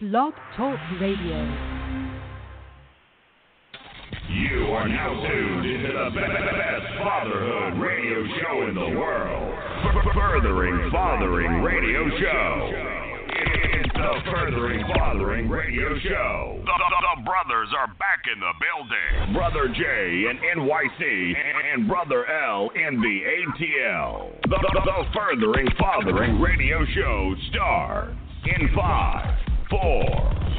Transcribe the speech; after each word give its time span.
Blog 0.00 0.32
Talk 0.56 0.78
Radio. 1.00 1.38
You 4.30 4.66
are 4.72 4.88
now 4.88 5.26
tuned 5.26 5.66
into 5.66 5.88
the 5.88 6.10
best 6.14 6.86
fatherhood 7.02 7.80
radio 7.82 8.24
show 8.40 8.68
in 8.68 8.74
the 8.74 8.98
world. 8.98 9.54
Furthering 10.14 10.90
Fathering 10.92 11.62
Radio 11.62 12.08
Show. 12.20 12.70
It's 13.30 13.92
the 13.94 14.30
Furthering 14.30 14.84
Fathering 14.94 15.48
Radio 15.48 15.98
Show. 16.00 16.60
The, 16.60 16.72
the- 16.72 17.16
the 17.16 17.22
brothers 17.24 17.68
are 17.78 17.88
back 17.98 18.22
in 18.32 18.38
the 18.38 18.52
building. 18.62 19.34
Brother 19.34 19.68
J 19.68 20.26
in 20.30 20.38
NYC 20.60 21.34
and 21.74 21.88
Brother 21.88 22.26
L 22.30 22.70
in 22.74 23.00
the 23.00 23.20
ATL. 23.26 24.40
The, 24.42 24.48
the, 24.48 24.80
the 24.84 25.04
Furthering 25.14 25.68
Fathering 25.78 26.40
Radio 26.40 26.84
Show 26.94 27.34
starts 27.50 28.14
in 28.44 28.68
five, 28.74 29.34
four, 29.70 30.04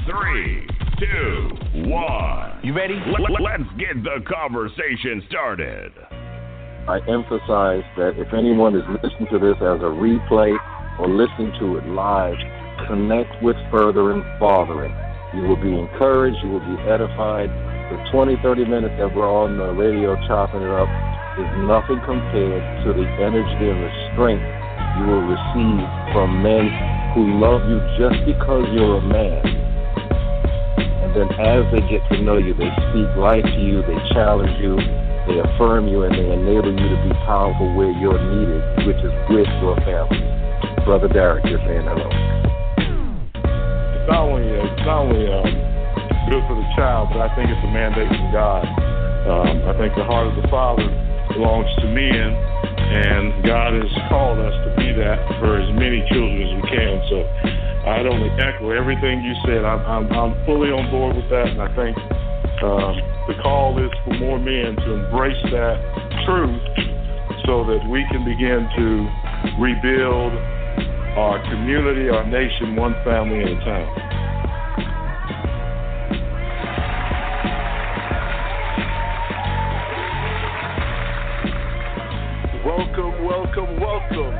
three, 0.06 0.68
two, 1.00 1.50
one. 1.90 2.60
You 2.64 2.74
ready? 2.76 2.96
Let- 2.96 3.42
Let's 3.42 3.70
get 3.78 4.04
the 4.04 4.22
conversation 4.28 5.24
started. 5.30 5.92
I 6.88 7.00
emphasize 7.08 7.84
that 7.98 8.18
if 8.18 8.34
anyone 8.34 8.76
is 8.76 8.84
listening 9.04 9.30
to 9.32 9.40
this 9.40 9.58
as 9.62 9.82
a 9.82 9.92
replay 9.94 10.58
or 11.00 11.08
listening 11.08 11.54
to 11.60 11.78
it 11.78 11.86
live, 11.88 12.36
connect 12.88 13.30
with 13.44 13.56
Furthering 13.70 14.24
Fathering. 14.40 14.94
You 15.36 15.44
will 15.46 15.62
be 15.62 15.70
encouraged, 15.78 16.38
you 16.44 16.50
will 16.50 16.66
be 16.66 16.78
edified. 16.90 17.50
The 17.94 17.98
20, 18.12 18.38
30 18.42 18.66
minutes 18.66 18.96
that 18.98 19.14
we're 19.16 19.30
on 19.30 19.58
the 19.58 19.70
radio 19.74 20.16
chopping 20.26 20.62
it 20.62 20.70
up 20.74 20.90
is 21.38 21.50
nothing 21.70 22.02
compared 22.06 22.62
to 22.86 22.94
the 22.94 23.06
energy 23.22 23.66
and 23.70 23.80
the 23.86 23.92
strength 24.14 24.46
you 24.98 25.06
will 25.06 25.26
receive 25.30 25.86
from 26.14 26.42
men 26.42 26.66
who 27.14 27.40
love 27.40 27.66
you 27.66 27.80
just 27.98 28.22
because 28.26 28.66
you're 28.74 28.98
a 28.98 29.02
man. 29.02 29.42
And 31.04 31.10
then 31.16 31.30
as 31.42 31.66
they 31.74 31.82
get 31.90 32.06
to 32.14 32.22
know 32.22 32.38
you, 32.38 32.54
they 32.54 32.70
speak 32.90 33.10
life 33.18 33.44
to 33.44 33.60
you, 33.60 33.82
they 33.82 33.98
challenge 34.14 34.54
you, 34.62 34.78
they 35.26 35.42
affirm 35.42 35.88
you, 35.88 36.04
and 36.04 36.14
they 36.14 36.30
enable 36.30 36.70
you 36.70 36.90
to 36.90 37.00
be 37.02 37.14
powerful 37.26 37.74
where 37.74 37.90
you're 37.90 38.18
needed, 38.18 38.62
which 38.86 39.02
is 39.02 39.14
with 39.30 39.50
your 39.62 39.76
family. 39.82 40.22
Brother 40.86 41.08
Derek, 41.10 41.46
you're 41.46 41.62
saying 41.66 41.86
hello. 41.86 42.10
it's 42.78 44.10
not 44.10 44.26
only 44.26 44.46
it's 44.46 44.86
not 44.86 45.06
only 45.06 45.26
um, 45.30 45.50
good 46.30 46.46
for 46.46 46.56
the 46.58 46.68
child, 46.78 47.10
but 47.14 47.26
I 47.26 47.30
think 47.36 47.50
it's 47.50 47.62
a 47.62 47.72
mandate 47.74 48.10
from 48.10 48.30
God. 48.32 48.66
Um, 49.30 49.66
I 49.66 49.74
think 49.78 49.94
the 49.98 50.06
heart 50.06 50.30
of 50.30 50.38
the 50.38 50.48
Father 50.50 50.86
belongs 51.34 51.70
to 51.82 51.86
men, 51.90 52.34
and 52.90 53.46
God 53.46 53.74
has 53.78 53.92
called 54.10 54.40
us 54.42 54.54
to 54.66 54.70
be 54.82 54.90
that 54.98 55.22
for 55.38 55.62
as 55.62 55.70
many 55.78 56.02
children 56.10 56.42
as 56.42 56.52
we 56.58 56.64
can. 56.74 56.98
So 57.10 57.18
I'd 57.86 58.10
only 58.10 58.30
echo 58.42 58.74
everything 58.74 59.22
you 59.22 59.38
said. 59.46 59.64
I'm, 59.64 59.86
I'm, 59.86 60.06
I'm 60.12 60.34
fully 60.46 60.74
on 60.74 60.90
board 60.90 61.16
with 61.16 61.30
that, 61.30 61.54
and 61.54 61.62
I 61.62 61.70
think 61.78 61.94
um, 62.66 62.98
the 63.30 63.38
call 63.42 63.78
is 63.78 63.94
for 64.04 64.18
more 64.18 64.40
men 64.40 64.76
to 64.76 64.90
embrace 65.06 65.38
that 65.54 65.78
truth 66.26 66.62
so 67.46 67.64
that 67.70 67.82
we 67.90 68.06
can 68.10 68.26
begin 68.26 68.66
to 68.74 68.88
rebuild 69.62 70.34
our 71.18 71.38
community, 71.50 72.10
our 72.10 72.26
nation, 72.26 72.76
one 72.76 72.94
family 73.06 73.42
at 73.42 73.50
a 73.54 73.60
time. 73.66 74.09
Welcome, 83.50 83.80
welcome, 83.82 84.36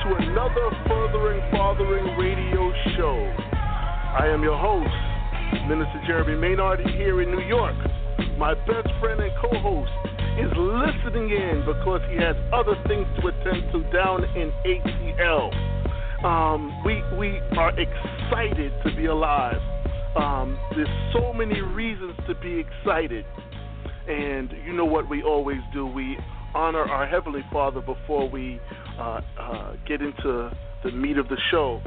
to 0.00 0.16
another 0.16 0.70
Furthering 0.88 1.42
Fathering 1.50 2.16
radio 2.16 2.72
show. 2.96 3.20
I 3.52 4.28
am 4.32 4.42
your 4.42 4.56
host, 4.56 4.88
Minister 5.68 6.00
Jeremy 6.06 6.34
Maynard 6.40 6.80
here 6.96 7.20
in 7.20 7.30
New 7.30 7.42
York. 7.42 7.74
My 8.38 8.54
best 8.54 8.88
friend 8.98 9.20
and 9.20 9.30
co 9.42 9.58
host 9.60 9.90
is 10.40 10.50
listening 10.56 11.36
in 11.36 11.64
because 11.66 12.00
he 12.08 12.16
has 12.16 12.34
other 12.50 12.80
things 12.88 13.06
to 13.20 13.28
attend 13.28 13.70
to 13.72 13.84
down 13.92 14.24
in 14.34 14.50
ATL. 14.64 16.24
Um, 16.24 16.82
we, 16.82 17.02
we 17.18 17.38
are 17.58 17.78
excited 17.78 18.72
to 18.86 18.96
be 18.96 19.04
alive. 19.04 19.60
Um, 20.16 20.58
there's 20.74 20.88
so 21.12 21.34
many 21.34 21.60
reasons 21.60 22.14
to 22.26 22.34
be 22.36 22.64
excited. 22.64 23.26
And 24.08 24.50
you 24.66 24.72
know 24.72 24.86
what 24.86 25.10
we 25.10 25.22
always 25.22 25.60
do? 25.74 25.86
We 25.86 26.16
honor 26.54 26.82
our 26.82 27.06
Heavenly 27.06 27.44
Father 27.52 27.80
before 27.80 28.28
we 28.28 28.60
uh, 28.98 29.20
uh, 29.40 29.72
get 29.86 30.00
into 30.00 30.50
the 30.84 30.90
meat 30.90 31.18
of 31.18 31.28
the 31.28 31.38
show. 31.50 31.80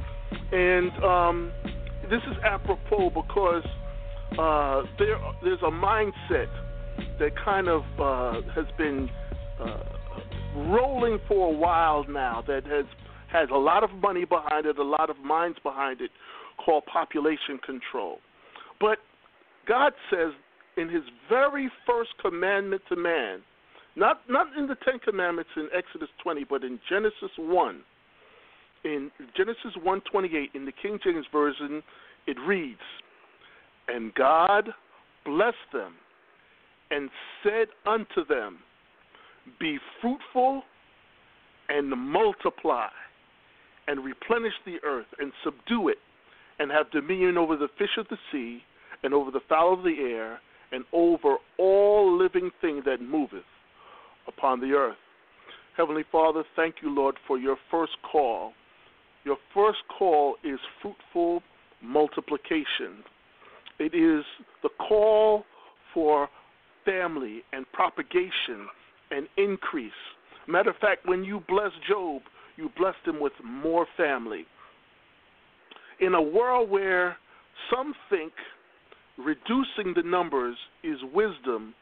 And 0.52 0.92
um, 1.04 1.52
this 2.10 2.22
is 2.30 2.38
apropos 2.44 3.10
because 3.10 3.64
uh, 4.38 4.84
there, 5.00 5.18
there's 5.44 5.62
a 5.62 5.72
mindset 5.72 6.50
that 7.20 7.32
kind 7.44 7.68
of 7.68 7.84
uh, 8.00 8.42
has 8.54 8.66
been 8.78 9.10
uh, 9.60 9.84
rolling 10.56 11.20
for 11.28 11.54
a 11.54 11.58
while 11.58 12.06
now 12.08 12.44
that 12.48 12.66
has 12.66 12.86
has 13.32 13.50
a 13.54 13.58
lot 13.58 13.84
of 13.84 13.92
money 13.92 14.24
behind 14.24 14.66
it, 14.66 14.78
a 14.78 14.84
lot 14.84 15.10
of 15.10 15.18
minds 15.18 15.58
behind 15.62 16.00
it, 16.00 16.12
called 16.64 16.86
population 16.86 17.60
control. 17.66 18.20
But 18.80 19.00
God 19.68 19.92
says 20.10 20.32
in 20.78 20.88
His 20.88 21.04
very 21.28 21.70
first 21.86 22.12
commandment 22.22 22.82
to 22.90 22.96
man, 22.96 23.42
not 23.98 24.22
not 24.30 24.48
in 24.56 24.68
the 24.68 24.76
Ten 24.86 25.00
Commandments 25.00 25.50
in 25.58 25.68
Exodus 25.76 26.10
20, 26.24 26.46
but 26.46 26.64
in 26.64 26.80
Genesis 26.88 27.32
1. 27.38 27.82
In 28.86 29.12
Genesis 29.36 29.76
1:28 29.84 30.52
in 30.54 30.66
the 30.66 30.72
King 30.72 31.00
James 31.04 31.26
version, 31.32 31.84
it 32.28 32.40
reads, 32.40 32.82
"And 33.88 34.14
God 34.14 34.74
blessed 35.26 35.72
them 35.74 35.96
and 36.92 37.10
said 37.44 37.70
unto 37.86 38.24
them, 38.24 38.60
Be 39.60 39.80
fruitful 40.00 40.64
and 41.70 41.90
multiply, 41.90 42.90
and 43.88 44.04
replenish 44.04 44.54
the 44.66 44.82
earth 44.84 45.08
and 45.20 45.34
subdue 45.44 45.90
it, 45.90 46.00
and 46.60 46.70
have 46.72 46.92
dominion 46.92 47.38
over 47.38 47.56
the 47.56 47.70
fish 47.70 47.98
of 47.98 48.08
the 48.10 48.18
sea, 48.32 48.64
and 49.04 49.14
over 49.14 49.32
the 49.32 49.40
fowl 49.42 49.74
of 49.74 49.84
the 49.84 50.00
air, 50.00 50.40
and 50.72 50.86
over 50.92 51.38
all 51.58 52.12
living 52.16 52.52
thing 52.62 52.82
that 52.82 53.02
moveth 53.02 53.46
upon 54.28 54.60
the 54.60 54.74
earth. 54.74 54.98
Heavenly 55.76 56.04
Father, 56.12 56.44
thank 56.56 56.76
you, 56.82 56.94
Lord, 56.94 57.16
for 57.28 57.38
your 57.38 57.58
first 57.70 57.94
call. 58.12 58.54
Your 59.24 59.38
first 59.54 59.80
call 59.98 60.36
is 60.44 60.60
fruitful 60.82 61.44
multiplication. 61.82 63.04
It 63.80 63.94
is 63.94 64.24
the 64.64 64.70
call 64.88 65.44
for 65.94 66.30
family 66.86 67.44
and 67.54 67.66
propagation 67.74 68.68
and 69.12 69.28
increase. 69.38 69.92
Matter 70.48 70.72
of 70.72 70.78
fact, 70.78 71.06
when 71.06 71.24
you 71.24 71.44
bless 71.48 71.72
Job, 71.88 72.22
you 72.56 72.72
blessed 72.78 73.06
him 73.06 73.20
with 73.20 73.34
more 73.44 73.86
family. 73.96 74.46
In 76.00 76.16
a 76.16 76.22
world 76.22 76.70
where 76.70 77.18
some 77.72 77.94
think 78.10 78.32
reducing 79.18 79.94
the 79.96 80.04
numbers 80.04 80.56
is 80.84 80.98
wisdom, 81.14 81.74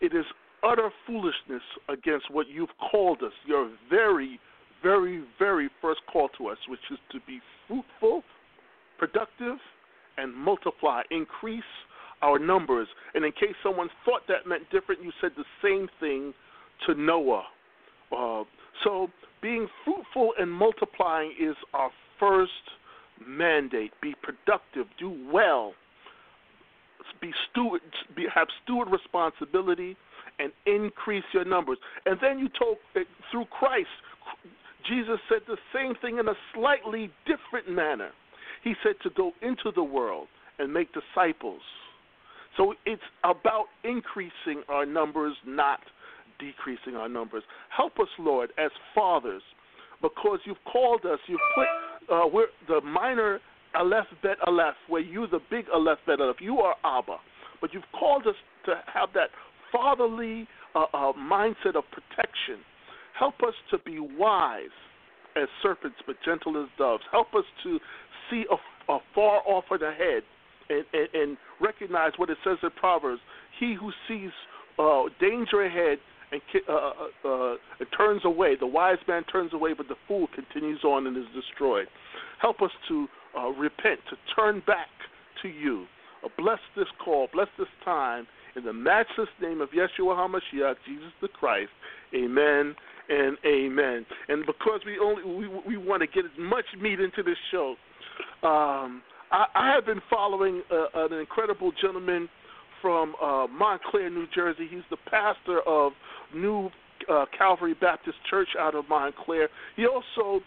it 0.00 0.14
is 0.14 0.24
utter 0.64 0.90
foolishness 1.06 1.62
against 1.88 2.30
what 2.30 2.46
you've 2.48 2.76
called 2.90 3.22
us, 3.22 3.32
your 3.46 3.70
very, 3.90 4.38
very, 4.82 5.24
very 5.38 5.68
first 5.80 6.00
call 6.10 6.28
to 6.38 6.48
us, 6.48 6.58
which 6.68 6.80
is 6.90 6.98
to 7.12 7.18
be 7.26 7.40
fruitful, 7.66 8.22
productive, 8.98 9.58
and 10.16 10.34
multiply, 10.34 11.02
increase 11.10 11.62
our 12.22 12.38
numbers. 12.38 12.88
And 13.14 13.24
in 13.24 13.32
case 13.32 13.54
someone 13.62 13.88
thought 14.04 14.22
that 14.28 14.48
meant 14.48 14.62
different, 14.70 15.02
you 15.02 15.12
said 15.20 15.32
the 15.36 15.44
same 15.62 15.88
thing 16.00 16.32
to 16.86 16.94
Noah. 16.94 17.44
Uh, 18.16 18.44
so 18.82 19.08
being 19.42 19.68
fruitful 19.84 20.32
and 20.38 20.50
multiplying 20.50 21.34
is 21.40 21.56
our 21.72 21.90
first 22.18 22.52
mandate. 23.26 23.92
Be 24.00 24.14
productive, 24.22 24.86
do 24.98 25.16
well, 25.32 25.74
be 27.20 27.30
steward, 27.50 27.80
be, 28.16 28.26
have 28.34 28.48
steward 28.62 28.88
responsibility, 28.90 29.96
and 30.38 30.52
increase 30.66 31.24
your 31.32 31.44
numbers. 31.44 31.78
And 32.06 32.18
then 32.20 32.38
you 32.38 32.48
told 32.58 32.78
through 33.30 33.44
Christ, 33.46 33.88
Jesus 34.88 35.18
said 35.28 35.40
the 35.46 35.56
same 35.74 35.94
thing 36.00 36.18
in 36.18 36.28
a 36.28 36.34
slightly 36.54 37.10
different 37.26 37.74
manner. 37.74 38.10
He 38.62 38.74
said 38.82 38.94
to 39.02 39.10
go 39.10 39.32
into 39.42 39.70
the 39.74 39.82
world 39.82 40.28
and 40.58 40.72
make 40.72 40.88
disciples. 40.92 41.60
So 42.56 42.74
it's 42.86 43.02
about 43.24 43.66
increasing 43.82 44.62
our 44.68 44.86
numbers, 44.86 45.34
not 45.46 45.80
decreasing 46.38 46.96
our 46.96 47.08
numbers. 47.08 47.42
Help 47.74 47.98
us, 47.98 48.08
Lord, 48.18 48.50
as 48.58 48.70
fathers, 48.94 49.42
because 50.02 50.38
you've 50.44 50.62
called 50.70 51.04
us. 51.04 51.18
You've 51.26 51.40
put 51.54 52.14
uh, 52.14 52.26
we're 52.32 52.46
the 52.68 52.80
minor 52.82 53.40
aleph 53.74 54.06
bet 54.22 54.36
aleph, 54.46 54.74
where 54.88 55.00
you 55.00 55.26
the 55.26 55.40
big 55.50 55.66
aleph 55.74 55.98
bet 56.06 56.20
aleph. 56.20 56.36
You 56.40 56.58
are 56.58 56.74
Abba, 56.84 57.16
but 57.60 57.72
you've 57.72 57.82
called 57.98 58.26
us 58.26 58.34
to 58.66 58.74
have 58.92 59.08
that 59.14 59.30
fatherly 59.74 60.46
uh, 60.74 60.84
uh, 60.92 61.12
mindset 61.12 61.76
of 61.76 61.84
protection. 61.90 62.62
Help 63.18 63.34
us 63.46 63.54
to 63.70 63.78
be 63.78 63.98
wise 63.98 64.74
as 65.36 65.48
serpents, 65.62 65.96
but 66.06 66.16
gentle 66.24 66.62
as 66.62 66.68
doves. 66.78 67.02
Help 67.10 67.34
us 67.34 67.44
to 67.62 67.78
see 68.30 68.44
afar 68.88 69.40
off 69.46 69.64
on 69.70 69.78
the 69.80 69.90
head 69.90 70.22
and, 70.70 70.84
and, 70.92 71.08
and 71.14 71.36
recognize 71.60 72.12
what 72.16 72.30
it 72.30 72.38
says 72.44 72.58
in 72.62 72.70
Proverbs. 72.76 73.20
He 73.58 73.76
who 73.78 73.90
sees 74.08 74.30
uh, 74.78 75.04
danger 75.20 75.64
ahead 75.64 75.98
and 76.32 76.40
uh, 76.68 76.72
uh, 76.72 77.28
uh, 77.28 77.54
turns 77.96 78.22
away, 78.24 78.56
the 78.58 78.66
wise 78.66 78.98
man 79.06 79.22
turns 79.24 79.52
away, 79.52 79.72
but 79.76 79.88
the 79.88 79.96
fool 80.08 80.26
continues 80.34 80.82
on 80.84 81.06
and 81.06 81.16
is 81.16 81.24
destroyed. 81.34 81.86
Help 82.40 82.62
us 82.62 82.70
to 82.88 83.06
uh, 83.38 83.48
repent, 83.50 84.00
to 84.10 84.16
turn 84.34 84.62
back 84.66 84.88
to 85.42 85.48
you. 85.48 85.86
Uh, 86.24 86.28
bless 86.38 86.58
this 86.76 86.86
call, 87.04 87.28
bless 87.32 87.48
this 87.58 87.68
time. 87.84 88.26
In 88.56 88.64
the 88.64 88.72
matchless 88.72 89.28
name 89.42 89.60
of 89.60 89.70
Yeshua 89.70 90.16
HaMashiach, 90.16 90.76
Jesus 90.86 91.12
the 91.20 91.28
Christ, 91.28 91.70
amen 92.14 92.74
and 93.08 93.36
amen. 93.44 94.06
And 94.28 94.46
because 94.46 94.80
we 94.86 94.98
only 94.98 95.24
we, 95.24 95.60
we 95.66 95.76
want 95.76 96.02
to 96.02 96.06
get 96.06 96.24
as 96.24 96.38
much 96.38 96.64
meat 96.80 97.00
into 97.00 97.22
this 97.22 97.36
show, 97.50 97.74
um, 98.42 99.02
I, 99.32 99.46
I 99.54 99.72
have 99.74 99.86
been 99.86 100.00
following 100.08 100.62
uh, 100.70 101.06
an 101.06 101.18
incredible 101.18 101.72
gentleman 101.80 102.28
from 102.80 103.14
uh, 103.20 103.46
Montclair, 103.48 104.10
New 104.10 104.26
Jersey. 104.34 104.68
He's 104.70 104.82
the 104.90 104.98
pastor 105.10 105.60
of 105.66 105.92
New 106.34 106.70
uh, 107.10 107.24
Calvary 107.36 107.74
Baptist 107.80 108.16
Church 108.30 108.48
out 108.58 108.74
of 108.74 108.88
Montclair. 108.88 109.48
He 109.76 109.86
also 109.86 110.44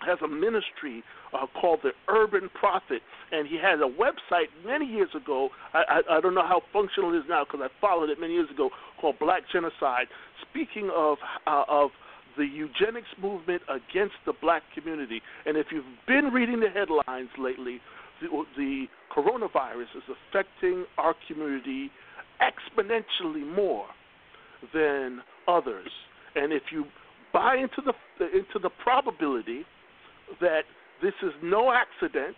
has 0.00 0.18
a 0.24 0.28
ministry 0.28 1.02
uh, 1.34 1.46
called 1.60 1.80
the 1.82 1.90
Urban 2.08 2.48
Prophet, 2.58 3.02
and 3.32 3.48
he 3.48 3.56
had 3.56 3.80
a 3.80 3.90
website 3.90 4.48
many 4.64 4.86
years 4.86 5.10
ago. 5.14 5.48
I, 5.72 6.00
I, 6.08 6.18
I 6.18 6.20
don't 6.20 6.34
know 6.34 6.46
how 6.46 6.62
functional 6.72 7.12
it 7.14 7.18
is 7.18 7.24
now 7.28 7.44
because 7.44 7.60
I 7.62 7.80
followed 7.80 8.10
it 8.10 8.20
many 8.20 8.34
years 8.34 8.50
ago 8.50 8.70
called 9.00 9.18
Black 9.18 9.42
Genocide. 9.52 10.06
Speaking 10.50 10.90
of 10.94 11.18
uh, 11.46 11.64
of 11.68 11.90
the 12.36 12.44
eugenics 12.44 13.08
movement 13.20 13.62
against 13.68 14.14
the 14.26 14.32
black 14.40 14.62
community, 14.74 15.20
and 15.46 15.56
if 15.56 15.66
you've 15.70 15.84
been 16.06 16.30
reading 16.32 16.60
the 16.60 16.68
headlines 16.68 17.30
lately, 17.38 17.80
the, 18.20 18.44
the 18.56 18.86
coronavirus 19.14 19.90
is 19.96 20.02
affecting 20.30 20.84
our 20.98 21.14
community 21.28 21.90
exponentially 22.40 23.46
more 23.54 23.86
than 24.72 25.20
others. 25.46 25.90
And 26.34 26.52
if 26.52 26.62
you 26.72 26.84
buy 27.32 27.56
into 27.56 27.82
the 27.84 27.92
into 28.26 28.58
the 28.62 28.70
probability 28.82 29.64
that 30.40 30.62
this 31.04 31.12
is 31.22 31.32
no 31.42 31.70
accident, 31.70 32.34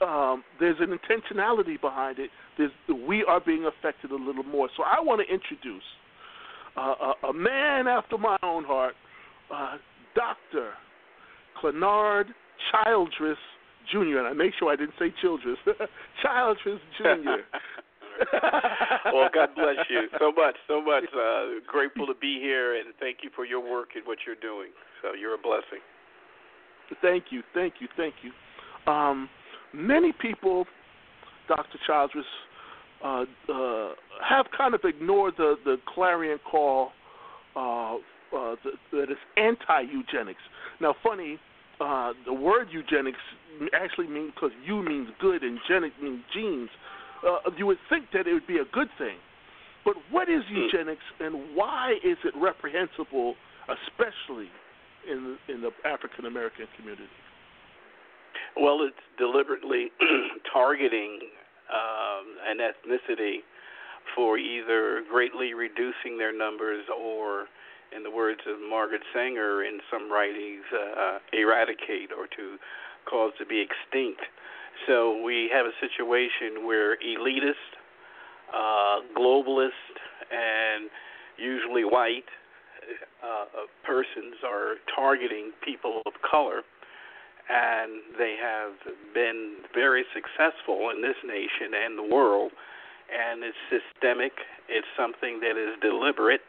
um, 0.00 0.44
there's 0.60 0.76
an 0.78 0.96
intentionality 0.96 1.80
behind 1.80 2.18
it. 2.20 2.30
There's, 2.56 2.70
we 3.08 3.24
are 3.24 3.40
being 3.40 3.66
affected 3.66 4.12
a 4.12 4.14
little 4.14 4.44
more. 4.44 4.68
So 4.76 4.84
I 4.84 5.00
want 5.00 5.20
to 5.26 5.34
introduce 5.34 5.82
uh, 6.76 7.12
a, 7.24 7.28
a, 7.28 7.32
man 7.32 7.88
after 7.88 8.18
my 8.18 8.36
own 8.42 8.64
heart, 8.64 8.94
uh, 9.52 9.78
Dr. 10.14 10.74
Clenard 11.60 12.26
Childress 12.70 13.38
Jr. 13.90 14.18
And 14.18 14.28
I 14.28 14.32
make 14.32 14.52
sure 14.58 14.70
I 14.70 14.76
didn't 14.76 14.94
say 14.98 15.12
Childress. 15.20 15.58
Childress 16.22 16.80
Jr. 16.98 17.42
well, 19.12 19.28
God 19.34 19.50
bless 19.56 19.76
you 19.90 20.08
so 20.20 20.30
much, 20.32 20.56
so 20.68 20.80
much. 20.80 21.04
Uh, 21.12 21.60
grateful 21.66 22.06
to 22.06 22.14
be 22.14 22.38
here, 22.40 22.76
and 22.76 22.94
thank 23.00 23.18
you 23.22 23.30
for 23.34 23.44
your 23.44 23.60
work 23.60 23.90
and 23.94 24.06
what 24.06 24.18
you're 24.26 24.36
doing. 24.36 24.68
So 25.02 25.14
you're 25.18 25.34
a 25.34 25.38
blessing. 25.38 25.80
Thank 27.02 27.24
you, 27.30 27.42
thank 27.54 27.74
you, 27.80 27.88
thank 27.96 28.14
you. 28.22 28.92
Um, 28.92 29.28
many 29.72 30.12
people, 30.12 30.66
Dr. 31.48 31.78
Childress, 31.86 32.24
uh, 33.04 33.24
uh, 33.52 33.90
have 34.26 34.46
kind 34.56 34.74
of 34.74 34.80
ignored 34.84 35.34
the, 35.36 35.56
the 35.64 35.76
clarion 35.92 36.38
call 36.50 36.92
uh, 37.54 37.96
uh, 37.96 38.56
that 38.92 39.10
is 39.10 39.18
anti-eugenics. 39.36 40.40
Now, 40.80 40.94
funny, 41.02 41.38
uh, 41.80 42.12
the 42.24 42.32
word 42.32 42.68
eugenics 42.70 43.18
actually 43.74 44.08
means 44.08 44.32
because 44.34 44.50
"eu" 44.64 44.82
means 44.82 45.08
good 45.20 45.42
and 45.42 45.58
"genic" 45.68 45.92
means 46.02 46.22
genes. 46.34 46.68
Uh, 47.26 47.50
you 47.56 47.66
would 47.66 47.78
think 47.88 48.06
that 48.12 48.26
it 48.26 48.32
would 48.32 48.46
be 48.46 48.58
a 48.58 48.64
good 48.72 48.88
thing, 48.98 49.16
but 49.84 49.94
what 50.10 50.28
is 50.28 50.42
hmm. 50.48 50.56
eugenics 50.56 51.02
and 51.20 51.54
why 51.54 51.94
is 52.04 52.16
it 52.24 52.34
reprehensible, 52.36 53.34
especially 53.68 54.48
in 55.10 55.36
in 55.48 55.60
the 55.60 55.70
African 55.84 56.26
American 56.26 56.66
community? 56.76 57.08
Well, 58.56 58.80
it's 58.82 58.96
deliberately 59.18 59.92
targeting 60.52 61.20
um, 61.68 62.36
an 62.48 62.58
ethnicity 62.58 63.44
for 64.14 64.38
either 64.38 65.02
greatly 65.10 65.52
reducing 65.52 66.16
their 66.16 66.36
numbers 66.36 66.84
or, 66.88 67.46
in 67.94 68.02
the 68.02 68.10
words 68.10 68.40
of 68.48 68.56
Margaret 68.68 69.02
Sanger 69.12 69.64
in 69.64 69.80
some 69.90 70.10
writings, 70.10 70.64
uh, 70.72 71.18
eradicate 71.32 72.12
or 72.16 72.26
to 72.36 72.56
cause 73.08 73.32
to 73.38 73.44
be 73.44 73.60
extinct. 73.60 74.22
So 74.86 75.20
we 75.22 75.50
have 75.52 75.66
a 75.66 75.74
situation 75.80 76.66
where 76.66 76.96
elitist, 76.96 77.72
uh, 78.54 79.00
globalist, 79.16 79.70
and 80.30 80.88
usually 81.36 81.84
white 81.84 82.28
uh, 83.22 83.66
persons 83.84 84.42
are 84.44 84.76
targeting 84.94 85.52
people 85.64 86.02
of 86.06 86.12
color, 86.28 86.62
and 87.48 88.02
they 88.18 88.36
have 88.40 88.74
been 89.14 89.62
very 89.74 90.04
successful 90.14 90.90
in 90.90 91.02
this 91.02 91.16
nation 91.24 91.74
and 91.74 91.98
the 91.98 92.14
world. 92.14 92.52
And 93.06 93.44
it's 93.44 93.56
systemic. 93.70 94.32
It's 94.68 94.86
something 94.98 95.38
that 95.38 95.54
is 95.54 95.78
deliberate, 95.80 96.42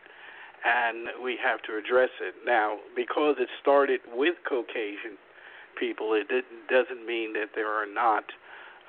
and 0.66 1.22
we 1.24 1.38
have 1.38 1.62
to 1.70 1.78
address 1.78 2.10
it 2.20 2.34
now. 2.46 2.78
Because 2.96 3.36
it 3.38 3.50
started 3.62 4.02
with 4.10 4.42
Caucasian 4.42 5.22
people, 5.78 6.18
it 6.18 6.26
doesn't 6.68 7.06
mean 7.06 7.34
that 7.34 7.54
there 7.54 7.70
are 7.70 7.86
not 7.86 8.26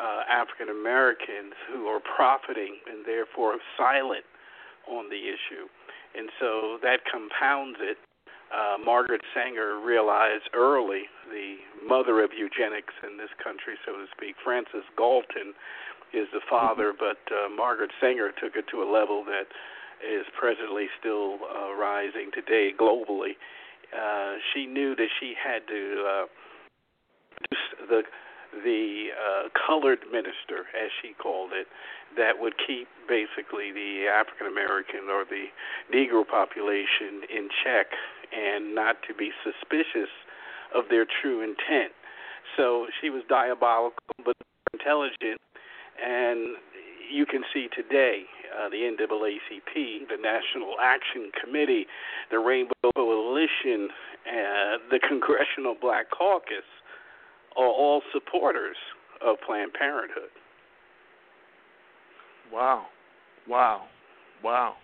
uh, 0.00 0.24
African 0.32 0.70
Americans 0.72 1.52
who 1.68 1.84
are 1.92 2.00
profiting 2.00 2.80
and 2.88 3.04
therefore 3.04 3.58
silent 3.76 4.24
on 4.88 5.10
the 5.10 5.28
issue 5.28 5.68
and 6.16 6.30
so 6.40 6.78
that 6.82 7.00
compounds 7.10 7.78
it. 7.80 7.98
Uh, 8.48 8.80
Margaret 8.80 9.20
Sanger 9.34 9.78
realized 9.78 10.48
early, 10.54 11.04
the 11.28 11.60
mother 11.84 12.24
of 12.24 12.30
eugenics 12.32 12.94
in 13.04 13.18
this 13.18 13.28
country, 13.44 13.76
so 13.84 13.92
to 13.92 14.06
speak. 14.16 14.36
Francis 14.42 14.88
Galton 14.96 15.52
is 16.14 16.28
the 16.32 16.40
father, 16.48 16.96
mm-hmm. 16.96 17.04
but 17.04 17.20
uh, 17.28 17.48
Margaret 17.52 17.90
Sanger 18.00 18.32
took 18.40 18.56
it 18.56 18.64
to 18.72 18.82
a 18.82 18.88
level 18.88 19.24
that 19.24 19.52
is 20.00 20.24
presently 20.38 20.86
still 20.98 21.38
uh, 21.44 21.74
rising 21.74 22.30
today 22.32 22.70
globally. 22.72 23.36
Uh, 23.92 24.36
she 24.52 24.66
knew 24.66 24.94
that 24.96 25.08
she 25.20 25.34
had 25.36 25.66
to 25.66 26.04
uh, 26.06 26.26
the 27.88 28.02
the 28.64 29.08
uh, 29.14 29.48
colored 29.54 30.00
minister, 30.10 30.68
as 30.74 30.90
she 31.02 31.14
called 31.14 31.50
it, 31.52 31.66
that 32.16 32.38
would 32.38 32.54
keep 32.66 32.88
basically 33.08 33.72
the 33.72 34.06
African 34.08 34.46
American 34.46 35.10
or 35.10 35.24
the 35.24 35.46
Negro 35.92 36.26
population 36.26 37.22
in 37.28 37.48
check 37.64 37.86
and 38.32 38.74
not 38.74 38.96
to 39.08 39.14
be 39.14 39.30
suspicious 39.44 40.10
of 40.74 40.84
their 40.90 41.06
true 41.06 41.40
intent. 41.40 41.92
So 42.56 42.86
she 43.00 43.10
was 43.10 43.22
diabolical 43.28 43.98
but 44.24 44.36
intelligent, 44.72 45.40
and 46.02 46.56
you 47.10 47.24
can 47.26 47.42
see 47.52 47.68
today 47.74 48.24
uh, 48.58 48.68
the 48.68 48.76
NAACP, 48.76 50.08
the 50.08 50.16
National 50.20 50.76
Action 50.82 51.30
Committee, 51.42 51.86
the 52.30 52.38
Rainbow 52.38 52.74
Coalition, 52.96 53.88
uh, 54.26 54.78
the 54.90 55.00
Congressional 55.06 55.76
Black 55.80 56.10
Caucus 56.10 56.64
are 57.56 57.66
all 57.66 58.02
supporters 58.12 58.76
of 59.26 59.36
Planned 59.46 59.72
Parenthood. 59.74 60.30
Wow, 62.52 62.86
wow, 63.48 63.82
wow, 64.42 64.74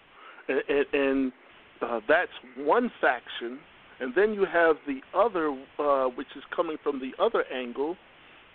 and, 0.49 0.87
and, 0.93 1.33
uh, 1.81 2.01
that's 2.09 2.31
one 2.57 2.91
faction, 3.01 3.59
and 4.01 4.13
then 4.15 4.33
you 4.33 4.45
have 4.45 4.77
the 4.87 5.01
other, 5.17 5.49
uh, 5.79 6.09
which 6.09 6.29
is 6.37 6.43
coming 6.55 6.77
from 6.83 7.01
the 7.01 7.13
other 7.23 7.45
angle. 7.53 7.97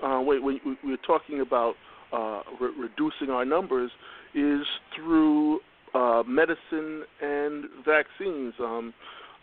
Uh, 0.01 0.19
when, 0.19 0.41
when 0.43 0.77
we're 0.83 0.97
talking 1.05 1.41
about 1.41 1.75
uh, 2.13 2.41
re- 2.59 2.71
reducing 2.79 3.29
our 3.29 3.43
numbers, 3.43 3.91
is 4.33 4.61
through 4.95 5.59
uh, 5.93 6.23
medicine 6.25 7.03
and 7.21 7.65
vaccines. 7.85 8.53
Um, 8.59 8.93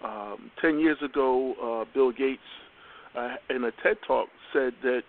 um, 0.04 0.50
Ten 0.60 0.78
years 0.78 0.98
ago, 1.02 1.54
uh, 1.82 1.84
Bill 1.92 2.12
Gates, 2.12 2.40
in 3.50 3.64
a 3.64 3.70
TED 3.82 3.96
talk, 4.06 4.28
said 4.56 4.72
that 4.82 5.02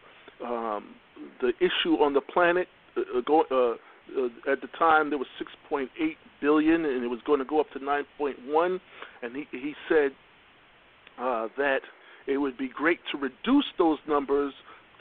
um, 0.45 0.95
the 1.41 1.51
issue 1.59 1.95
on 1.95 2.13
the 2.13 2.21
planet 2.21 2.67
uh, 2.97 3.21
go, 3.25 3.43
uh, 3.51 4.19
uh, 4.19 4.51
at 4.51 4.61
the 4.61 4.67
time 4.77 5.09
there 5.09 5.17
was 5.17 5.27
6.8 5.71 5.87
billion, 6.41 6.85
and 6.85 7.03
it 7.03 7.07
was 7.07 7.19
going 7.25 7.39
to 7.39 7.45
go 7.45 7.59
up 7.59 7.69
to 7.71 7.79
9.1. 7.79 8.79
And 9.21 9.35
he 9.35 9.45
he 9.51 9.73
said 9.89 10.11
uh, 11.19 11.47
that 11.57 11.79
it 12.27 12.37
would 12.37 12.57
be 12.57 12.69
great 12.69 12.99
to 13.11 13.17
reduce 13.17 13.65
those 13.77 13.97
numbers 14.07 14.53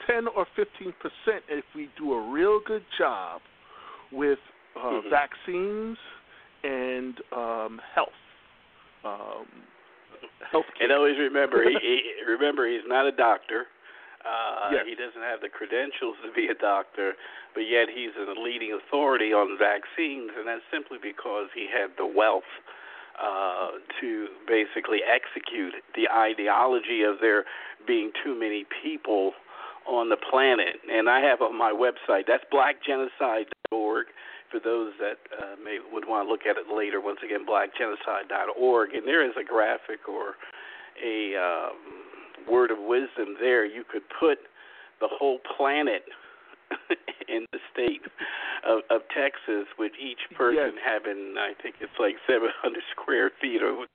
10 0.07 0.27
or 0.35 0.45
15 0.55 0.93
percent 0.99 1.43
if 1.49 1.65
we 1.75 1.89
do 1.97 2.13
a 2.13 2.31
real 2.31 2.59
good 2.65 2.83
job 2.97 3.41
with 4.11 4.39
uh, 4.75 4.79
mm-hmm. 4.79 5.09
vaccines 5.09 5.97
and 6.63 7.15
um, 7.35 7.81
health. 7.93 8.09
Um. 9.05 9.45
And 10.79 10.91
always 10.91 11.17
remember, 11.19 11.63
he, 11.63 11.77
he, 11.81 12.01
remember 12.31 12.69
he's 12.69 12.87
not 12.87 13.05
a 13.05 13.11
doctor. 13.11 13.65
Uh, 14.27 14.71
yes. 14.71 14.83
He 14.83 14.95
doesn't 14.95 15.23
have 15.23 15.39
the 15.39 15.47
credentials 15.47 16.19
to 16.19 16.31
be 16.35 16.51
a 16.51 16.57
doctor, 16.57 17.15
but 17.55 17.63
yet 17.63 17.87
he's 17.87 18.11
a 18.19 18.27
leading 18.35 18.75
authority 18.75 19.31
on 19.31 19.55
vaccines, 19.57 20.35
and 20.35 20.43
that's 20.47 20.65
simply 20.67 20.97
because 21.01 21.47
he 21.55 21.67
had 21.71 21.95
the 21.95 22.05
wealth 22.05 22.49
uh, 23.15 23.79
to 24.01 24.27
basically 24.47 24.99
execute 25.07 25.73
the 25.95 26.11
ideology 26.11 27.03
of 27.03 27.17
there 27.21 27.45
being 27.87 28.11
too 28.23 28.37
many 28.37 28.65
people 28.83 29.31
on 29.87 30.09
the 30.09 30.17
planet. 30.29 30.75
And 30.91 31.09
I 31.09 31.21
have 31.21 31.41
on 31.41 31.57
my 31.57 31.71
website, 31.71 32.27
that's 32.27 32.43
blackgenocide.org 32.51 34.07
for 34.51 34.59
those 34.59 34.93
that 34.99 35.17
uh, 35.31 35.55
may 35.63 35.79
would 35.91 36.07
want 36.07 36.27
to 36.27 36.31
look 36.31 36.45
at 36.45 36.57
it 36.57 36.67
later. 36.73 36.99
Once 37.01 37.19
again, 37.23 37.45
blackgenocide.org, 37.47 38.93
and 38.93 39.07
there 39.07 39.25
is 39.25 39.33
a 39.39 39.43
graphic 39.43 40.07
or 40.07 40.35
a 41.03 41.35
um, 41.35 42.06
word 42.49 42.71
of 42.71 42.77
wisdom 42.79 43.35
there. 43.39 43.65
You 43.65 43.83
could 43.89 44.03
put 44.19 44.39
the 44.99 45.07
whole 45.11 45.39
planet 45.55 46.03
in 47.29 47.45
the 47.51 47.59
state 47.71 48.01
of, 48.67 48.79
of 48.89 49.01
Texas, 49.15 49.67
with 49.77 49.91
each 50.01 50.19
person 50.35 50.73
Yes. 50.75 50.83
having, 50.83 51.35
I 51.37 51.53
think 51.61 51.75
it's 51.79 51.93
like 51.99 52.15
700 52.27 52.49
square 52.99 53.31
feet. 53.39 53.61
Or 53.61 53.85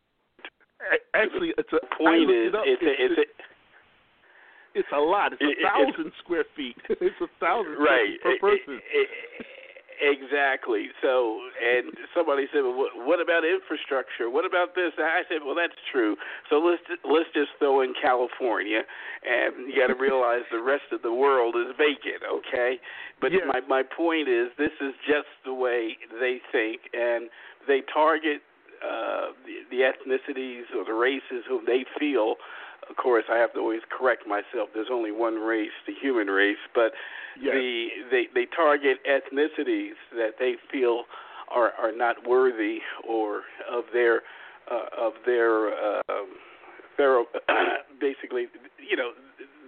Actually, 1.14 1.52
it's 1.58 1.72
a 1.72 1.80
the 1.82 1.96
point 1.98 2.30
is, 2.30 2.48
it 2.50 2.54
up. 2.54 2.64
it's 2.66 2.82
a, 2.82 2.92
it's 2.98 3.18
a, 3.18 3.26
it's 4.74 4.88
a 4.94 4.98
lot. 5.00 5.32
It's 5.34 5.42
a 5.42 5.44
it- 5.44 5.50
it- 5.50 5.58
it's- 5.60 5.68
thousand 5.68 6.12
square 6.24 6.44
feet. 6.56 6.76
it's 6.88 7.20
a 7.20 7.28
thousand 7.40 7.74
square 7.74 7.86
right 7.86 8.18
feet 8.22 8.40
per 8.40 8.56
person. 8.56 8.80
e- 8.80 9.44
exactly. 10.12 10.92
So 11.00 11.40
and 11.56 11.96
somebody 12.14 12.44
said 12.52 12.60
well 12.62 12.76
what, 12.76 12.92
what 12.94 13.20
about 13.20 13.42
infrastructure? 13.48 14.28
What 14.28 14.44
about 14.44 14.74
this? 14.76 14.92
I 15.00 15.24
said 15.28 15.40
well 15.44 15.56
that's 15.56 15.78
true. 15.90 16.16
So 16.50 16.60
let's 16.60 16.84
let's 17.08 17.32
just 17.32 17.56
throw 17.58 17.80
in 17.80 17.94
california 17.96 18.84
and 19.24 19.72
you 19.72 19.80
got 19.80 19.88
to 19.88 19.98
realize 19.98 20.44
the 20.52 20.60
rest 20.62 20.92
of 20.92 21.00
the 21.02 21.12
world 21.12 21.56
is 21.56 21.72
vacant 21.80 22.20
okay? 22.28 22.76
But 23.20 23.32
Yes. 23.32 23.48
my 23.48 23.60
my 23.66 23.82
point 23.82 24.28
is 24.28 24.52
this 24.58 24.76
is 24.80 24.92
just 25.08 25.32
the 25.44 25.54
way 25.54 25.96
they 26.20 26.38
think 26.52 26.92
and 26.92 27.30
they 27.66 27.80
target 27.92 28.42
uh 28.84 29.32
the, 29.46 29.62
the 29.70 29.80
ethnicities 29.88 30.66
or 30.76 30.84
the 30.84 30.92
races 30.94 31.46
whom 31.48 31.64
they 31.66 31.84
feel 31.98 32.36
of 32.90 32.96
course 32.96 33.24
i 33.30 33.36
have 33.36 33.52
to 33.52 33.60
always 33.60 33.80
correct 33.96 34.26
myself 34.26 34.68
there's 34.74 34.90
only 34.92 35.12
one 35.12 35.34
race 35.34 35.70
the 35.86 35.94
human 36.00 36.26
race 36.28 36.60
but 36.74 36.92
Yes. 37.40 37.54
the 37.54 37.88
they 38.10 38.24
they 38.34 38.46
target 38.54 38.98
ethnicities 39.08 39.96
that 40.14 40.32
they 40.38 40.56
feel 40.70 41.04
are 41.50 41.72
are 41.80 41.90
not 41.90 42.16
worthy 42.28 42.80
or 43.08 43.42
of 43.70 43.84
their 43.92 44.20
uh, 44.70 44.84
of 45.00 45.14
their 45.24 45.68
um, 46.10 46.28
their 46.98 47.24
basically 48.00 48.48
you 48.86 48.96
know 48.96 49.12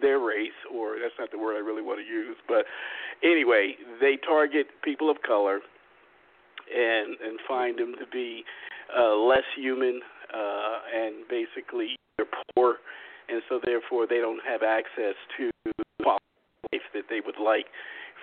their 0.02 0.18
race 0.18 0.52
or 0.70 0.96
that's 1.00 1.14
not 1.18 1.30
the 1.30 1.38
word 1.38 1.56
I 1.56 1.60
really 1.60 1.80
want 1.80 2.00
to 2.00 2.06
use 2.06 2.36
but 2.46 2.66
anyway 3.22 3.76
they 3.98 4.18
target 4.26 4.66
people 4.82 5.10
of 5.10 5.16
color 5.26 5.60
and 6.70 7.16
and 7.24 7.38
find 7.48 7.78
them 7.78 7.94
to 7.98 8.06
be 8.12 8.44
uh, 8.94 9.16
less 9.16 9.44
human 9.56 10.00
uh, 10.34 10.78
and 10.94 11.14
basically 11.30 11.96
they're 12.18 12.26
poor 12.54 12.76
and 13.28 13.42
so 13.48 13.60
therefore 13.64 14.06
they 14.06 14.18
don't 14.18 14.42
have 14.46 14.62
access 14.62 15.14
to 15.36 15.50
life 16.04 16.86
that 16.92 17.04
they 17.08 17.20
would 17.24 17.38
like 17.42 17.66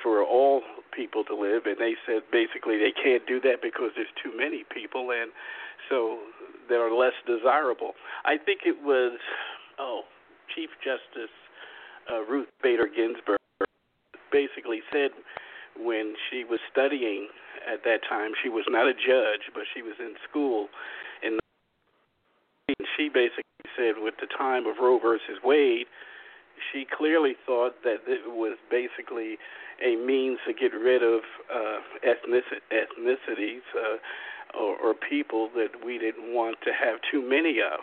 for 0.04 0.24
all 0.24 0.62
people 0.96 1.24
to 1.24 1.36
live 1.36 1.66
and 1.66 1.78
they 1.78 1.94
said 2.06 2.22
basically 2.32 2.78
they 2.78 2.92
can't 2.92 3.26
do 3.28 3.40
that 3.42 3.62
because 3.62 3.92
there's 3.96 4.12
too 4.22 4.36
many 4.36 4.64
people 4.74 5.12
and 5.12 5.32
so 5.90 6.20
they're 6.70 6.94
less 6.94 7.14
desirable. 7.28 7.94
I 8.26 8.38
think 8.38 8.62
it 8.66 8.78
was 8.84 9.20
oh 9.80 10.02
Chief 10.56 10.70
Justice 10.84 11.34
uh, 12.12 12.22
Ruth 12.26 12.50
Bader 12.64 12.88
Ginsburg 12.88 13.40
basically 14.32 14.82
said 14.92 15.12
when 15.78 16.16
she 16.30 16.44
was 16.44 16.60
studying 16.72 17.28
at 17.72 17.84
that 17.84 18.02
time 18.08 18.32
she 18.42 18.50
was 18.50 18.66
not 18.68 18.88
a 18.88 18.94
judge 18.94 19.52
but 19.54 19.64
she 19.74 19.82
was 19.82 19.96
in 20.00 20.16
school 20.30 20.68
and 22.78 22.88
she 22.98 23.10
basically 23.10 23.44
said 23.76 23.96
with 23.98 24.16
the 24.20 24.28
time 24.38 24.66
of 24.68 24.78
Roe 24.82 25.00
versus 25.00 25.40
Wade 25.44 25.88
she 26.72 26.86
clearly 26.86 27.36
thought 27.46 27.84
that 27.84 28.00
it 28.08 28.30
was 28.30 28.58
basically 28.70 29.38
a 29.84 29.96
means 29.96 30.40
to 30.48 30.54
get 30.54 30.74
rid 30.74 31.04
of 31.04 31.22
uh, 31.54 31.80
ethnic, 32.04 32.44
ethnicities 32.72 33.66
uh, 33.76 34.58
or, 34.58 34.78
or 34.78 34.94
people 34.94 35.50
that 35.56 35.84
we 35.84 35.98
didn't 35.98 36.34
want 36.34 36.58
to 36.64 36.72
have 36.72 37.00
too 37.12 37.22
many 37.22 37.60
of. 37.60 37.82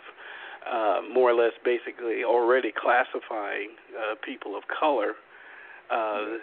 Uh, 0.69 1.01
more 1.13 1.31
or 1.31 1.33
less, 1.33 1.53
basically, 1.63 2.23
already 2.23 2.71
classifying 2.71 3.69
uh, 3.95 4.15
people 4.23 4.57
of 4.57 4.63
color, 4.67 5.13
uh, 5.89 6.37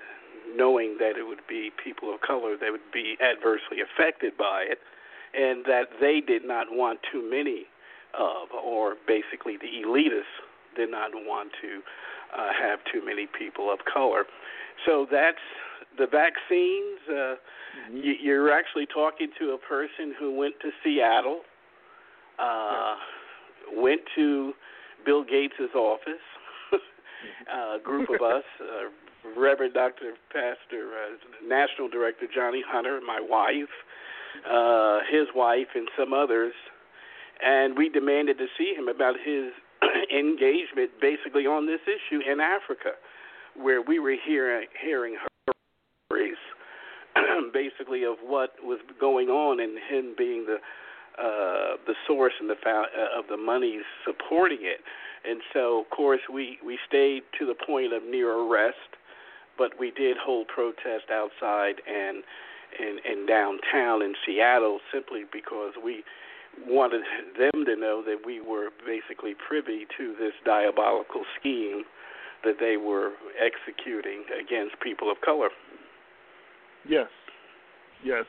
knowing 0.57 0.97
that 0.99 1.19
it 1.19 1.26
would 1.26 1.47
be 1.49 1.71
people 1.83 2.12
of 2.12 2.21
color 2.23 2.57
that 2.57 2.73
would 2.73 2.93
be 2.93 3.17
adversely 3.21 3.79
affected 3.85 4.37
by 4.37 4.65
it, 4.69 4.79
and 5.35 5.65
that 5.67 5.88
they 6.00 6.21
did 6.26 6.47
not 6.47 6.67
want 6.71 6.99
too 7.12 7.29
many 7.29 7.67
of, 8.19 8.49
or 8.53 8.95
basically 9.07 9.57
the 9.57 9.87
elitists 9.87 10.37
did 10.77 10.91
not 10.91 11.11
want 11.15 11.51
to 11.63 11.81
uh, 12.37 12.49
have 12.61 12.81
too 12.93 13.05
many 13.05 13.27
people 13.39 13.73
of 13.73 13.79
color. 13.93 14.25
So 14.85 15.07
that's 15.11 15.39
the 15.99 16.07
vaccines. 16.07 17.01
Uh, 17.09 17.35
you, 17.93 18.15
you're 18.21 18.53
actually 18.53 18.87
talking 18.87 19.29
to 19.39 19.53
a 19.53 19.59
person 19.59 20.15
who 20.19 20.37
went 20.37 20.55
to 20.61 20.71
Seattle, 20.85 21.41
uh, 22.39 22.97
went 23.75 24.01
to 24.15 24.53
Bill 25.05 25.25
Gates' 25.25 25.75
office, 25.75 26.25
a 27.53 27.79
group 27.83 28.09
of 28.11 28.21
us, 28.23 28.45
uh, 28.61 29.39
Reverend 29.39 29.75
Dr. 29.75 30.13
Pastor, 30.33 30.91
uh, 30.93 31.47
National 31.47 31.89
Director 31.89 32.27
Johnny 32.33 32.63
Hunter, 32.67 33.01
my 33.07 33.21
wife, 33.21 33.73
uh, 34.49 35.01
his 35.11 35.29
wife, 35.35 35.69
and 35.75 35.89
some 35.99 36.13
others, 36.13 36.53
and 37.45 37.76
we 37.76 37.88
demanded 37.88 38.38
to 38.38 38.47
see 38.59 38.75
him 38.76 38.88
about 38.88 39.14
his 39.23 39.52
engagement 40.12 40.90
basically 41.00 41.47
on 41.47 41.66
this 41.66 41.81
issue 41.85 42.21
in 42.21 42.40
Africa, 42.40 42.93
where 43.55 43.83
we 43.83 43.99
were 43.99 44.16
hearing 44.25 44.66
hearing 44.83 45.16
stories 46.09 46.37
basically 47.52 48.05
of 48.05 48.16
what 48.23 48.55
was 48.62 48.78
going 49.00 49.28
on 49.28 49.61
and 49.61 49.78
him 49.78 50.14
being 50.16 50.47
the 50.47 50.59
uh, 51.19 51.76
the 51.87 51.95
source 52.07 52.35
and 52.40 52.50
the 52.50 52.57
uh, 52.69 53.19
of 53.19 53.25
the 53.31 53.37
money 53.37 53.81
supporting 54.05 54.59
it. 54.61 54.81
And 55.28 55.40
so, 55.52 55.81
of 55.81 55.90
course, 55.90 56.21
we 56.33 56.59
we 56.64 56.78
stayed 56.87 57.23
to 57.38 57.47
the 57.47 57.55
point 57.55 57.93
of 57.93 58.02
near 58.05 58.33
arrest, 58.33 59.00
but 59.57 59.73
we 59.78 59.90
did 59.90 60.16
hold 60.16 60.49
protest 60.49 61.11
outside 61.11 61.81
and 61.88 62.23
and, 62.78 63.00
and 63.05 63.26
downtown 63.26 64.02
in 64.02 64.14
Seattle 64.26 64.81
simply 64.93 65.25
because 65.33 65.73
we 65.83 66.05
wanted 66.67 67.03
them 67.39 67.65
to 67.65 67.77
know 67.77 68.03
that 68.05 68.19
we 68.25 68.41
were 68.41 68.71
basically 68.87 69.35
privy 69.49 69.87
to 69.99 70.15
this 70.19 70.33
diabolical 70.45 71.23
scheme 71.39 71.85
that 72.45 72.55
they 72.61 72.77
were 72.77 73.13
executing 73.41 74.25
against 74.41 74.81
people 74.81 75.11
of 75.11 75.21
color. 75.21 75.49
Yes, 76.89 77.09
yes. 78.05 78.25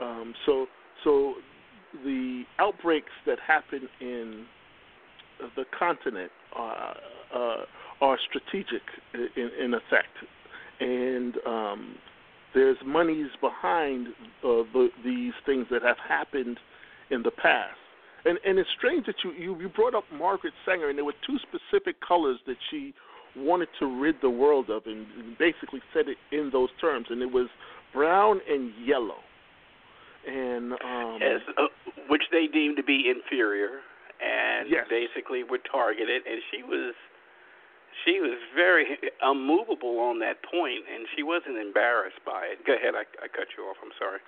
Um, 0.00 0.34
so, 0.44 0.66
so 1.04 1.34
the 2.04 2.44
outbreaks 2.58 3.12
that 3.26 3.38
happen 3.38 3.88
in 4.00 4.46
the 5.56 5.64
continent 5.76 6.30
are, 6.54 6.96
uh, 7.34 7.56
are 8.00 8.18
strategic 8.28 8.82
in, 9.14 9.50
in 9.62 9.74
effect, 9.74 10.16
and 10.80 11.34
um, 11.46 11.94
there's 12.54 12.76
monies 12.84 13.28
behind 13.40 14.08
uh, 14.08 14.62
the, 14.72 14.88
these 15.04 15.32
things 15.44 15.66
that 15.70 15.82
have 15.82 15.96
happened 16.08 16.58
in 17.10 17.22
the 17.22 17.30
past. 17.30 17.76
And 18.24 18.38
and 18.46 18.58
it's 18.58 18.68
strange 18.76 19.06
that 19.06 19.16
you, 19.22 19.32
you 19.32 19.60
you 19.60 19.68
brought 19.68 19.94
up 19.94 20.04
Margaret 20.12 20.54
Sanger, 20.64 20.88
and 20.88 20.96
there 20.96 21.04
were 21.04 21.14
two 21.26 21.36
specific 21.38 21.96
colors 22.00 22.38
that 22.46 22.56
she 22.70 22.94
wanted 23.36 23.68
to 23.80 24.00
rid 24.00 24.16
the 24.22 24.30
world 24.30 24.70
of, 24.70 24.86
and 24.86 25.06
basically 25.38 25.80
said 25.92 26.06
it 26.08 26.16
in 26.32 26.50
those 26.52 26.70
terms, 26.80 27.06
and 27.10 27.20
it 27.20 27.30
was 27.30 27.48
brown 27.92 28.40
and 28.48 28.72
yellow. 28.84 29.18
And 30.26 30.72
um, 30.72 31.20
As, 31.20 31.42
uh, 31.58 31.66
which 32.08 32.22
they 32.32 32.46
deemed 32.46 32.76
to 32.78 32.82
be 32.82 33.10
inferior, 33.10 33.80
and 34.24 34.70
Yes. 34.70 34.86
basically 34.88 35.42
were 35.42 35.58
targeted. 35.70 36.22
And 36.26 36.40
she 36.50 36.62
was 36.62 36.94
she 38.04 38.20
was 38.20 38.38
very 38.54 38.84
unmovable 39.22 39.98
on 40.00 40.18
that 40.20 40.42
point, 40.42 40.82
and 40.92 41.06
she 41.16 41.22
wasn't 41.22 41.56
embarrassed 41.58 42.20
by 42.26 42.42
it. 42.52 42.64
Go 42.66 42.74
ahead, 42.74 42.94
I, 42.94 43.04
I 43.22 43.28
cut 43.28 43.46
you 43.56 43.64
off. 43.64 43.76
I'm 43.82 43.94
sorry. 43.98 44.20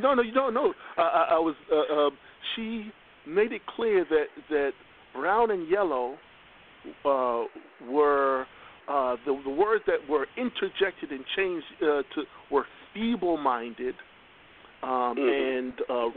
No, 0.00 0.14
no, 0.14 0.22
no, 0.22 0.50
no. 0.50 0.74
Uh, 0.98 1.02
I, 1.02 1.22
I 1.36 1.38
was. 1.38 1.54
Uh, 1.70 2.06
uh, 2.06 2.10
she 2.54 2.90
made 3.26 3.52
it 3.52 3.62
clear 3.66 4.04
that 4.10 4.26
that 4.50 4.72
brown 5.14 5.50
and 5.50 5.68
yellow 5.68 6.16
uh, 7.04 7.44
were 7.88 8.46
uh, 8.88 9.16
the 9.24 9.40
the 9.44 9.50
words 9.50 9.84
that 9.86 9.98
were 10.08 10.26
interjected 10.36 11.10
and 11.10 11.24
changed 11.36 11.66
uh, 11.82 12.02
to 12.14 12.24
were 12.50 12.66
feeble-minded 12.94 13.94
um, 14.82 15.16
Mhm. 15.16 15.58
and 15.58 15.72
uh, 15.88 16.08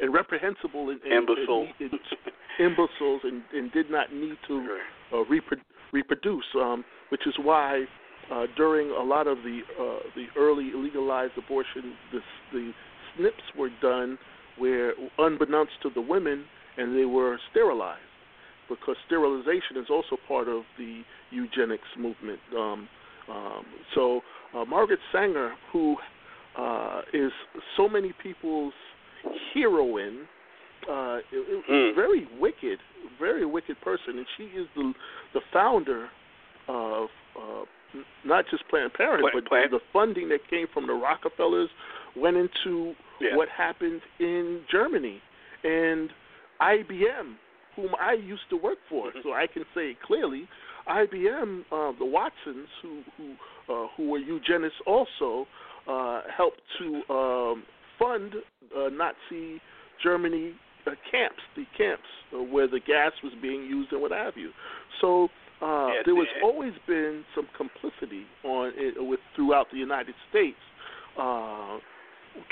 and 0.00 0.14
reprehensible 0.14 0.90
and, 0.90 1.02
and, 1.02 1.12
Imbecile. 1.28 1.66
and, 1.80 1.90
and 1.92 2.00
imbeciles 2.60 3.20
and, 3.24 3.42
and 3.52 3.72
did 3.72 3.90
not 3.90 4.12
need 4.14 4.36
to 4.46 4.78
uh, 5.12 5.16
repro- 5.24 5.60
reproduce, 5.94 6.44
um, 6.56 6.84
which 7.08 7.26
is 7.26 7.34
why 7.40 7.84
uh, 8.30 8.46
during 8.56 8.90
a 8.90 9.02
lot 9.02 9.26
of 9.26 9.38
the 9.38 9.60
uh, 9.80 9.98
the 10.16 10.26
early 10.36 10.72
legalized 10.74 11.32
abortion, 11.38 11.94
the, 12.12 12.20
the 12.52 12.72
SNPs 13.18 13.58
were 13.58 13.70
done 13.80 14.18
where, 14.58 14.92
unbeknownst 15.18 15.72
to 15.82 15.90
the 15.94 16.00
women, 16.00 16.44
and 16.76 16.96
they 16.96 17.04
were 17.04 17.38
sterilized 17.50 18.00
because 18.68 18.96
sterilization 19.06 19.76
is 19.76 19.86
also 19.90 20.16
part 20.26 20.48
of 20.48 20.62
the 20.78 21.02
eugenics 21.30 21.88
movement. 21.98 22.40
Um, 22.56 22.88
um, 23.30 23.64
so 23.94 24.20
uh, 24.56 24.64
Margaret 24.64 25.00
Sanger, 25.12 25.52
who 25.72 25.96
uh, 26.58 27.02
is 27.12 27.32
so 27.76 27.88
many 27.88 28.12
people's 28.22 28.72
heroine, 29.52 30.26
uh, 30.88 31.18
it, 31.32 31.64
mm. 31.70 31.94
very 31.94 32.26
wicked, 32.38 32.78
very 33.18 33.46
wicked 33.46 33.80
person, 33.80 34.18
and 34.18 34.26
she 34.36 34.44
is 34.44 34.66
the 34.76 34.92
the 35.32 35.40
founder 35.52 36.08
of 36.68 37.08
uh, 37.36 37.64
not 38.24 38.44
just 38.50 38.68
Planned 38.68 38.92
Parenthood, 38.94 39.30
but 39.34 39.46
Planned. 39.46 39.72
the 39.72 39.80
funding 39.92 40.28
that 40.30 40.40
came 40.48 40.66
from 40.72 40.86
the 40.86 40.92
Rockefellers 40.92 41.68
went 42.16 42.36
into 42.36 42.94
yeah. 43.20 43.36
what 43.36 43.48
happened 43.48 44.00
in 44.18 44.62
Germany, 44.70 45.20
and 45.62 46.10
IBM, 46.60 47.34
whom 47.76 47.90
I 48.00 48.14
used 48.14 48.48
to 48.50 48.56
work 48.56 48.78
for, 48.88 49.08
Mm-hmm. 49.08 49.18
so 49.22 49.32
I 49.32 49.46
can 49.46 49.64
say 49.74 49.90
it 49.90 50.02
clearly. 50.02 50.48
IBM, 50.88 51.60
uh, 51.72 51.92
the 51.98 52.04
Watsons, 52.04 52.68
who 52.82 53.02
who 53.16 53.34
uh, 53.72 53.86
who 53.96 54.10
were 54.10 54.18
eugenists, 54.18 54.78
also 54.86 55.46
uh, 55.88 56.20
helped 56.36 56.60
to 56.78 57.14
um, 57.14 57.62
fund 57.98 58.34
uh, 58.76 58.88
Nazi 58.90 59.60
Germany 60.02 60.52
uh, 60.86 60.90
camps, 61.10 61.40
the 61.56 61.64
camps 61.76 62.04
uh, 62.34 62.42
where 62.42 62.66
the 62.68 62.80
gas 62.80 63.12
was 63.22 63.32
being 63.40 63.62
used 63.64 63.92
and 63.92 64.00
what 64.00 64.10
have 64.12 64.34
you. 64.36 64.50
So 65.00 65.28
uh, 65.62 65.88
Yeah, 65.88 66.02
there 66.04 66.14
was 66.14 66.26
the- 66.40 66.46
always 66.46 66.74
been 66.86 67.24
some 67.34 67.46
complicity 67.56 68.26
on 68.44 68.72
it 68.76 68.94
with 68.98 69.20
throughout 69.36 69.70
the 69.70 69.78
United 69.78 70.14
States 70.30 70.58
uh, 71.18 71.78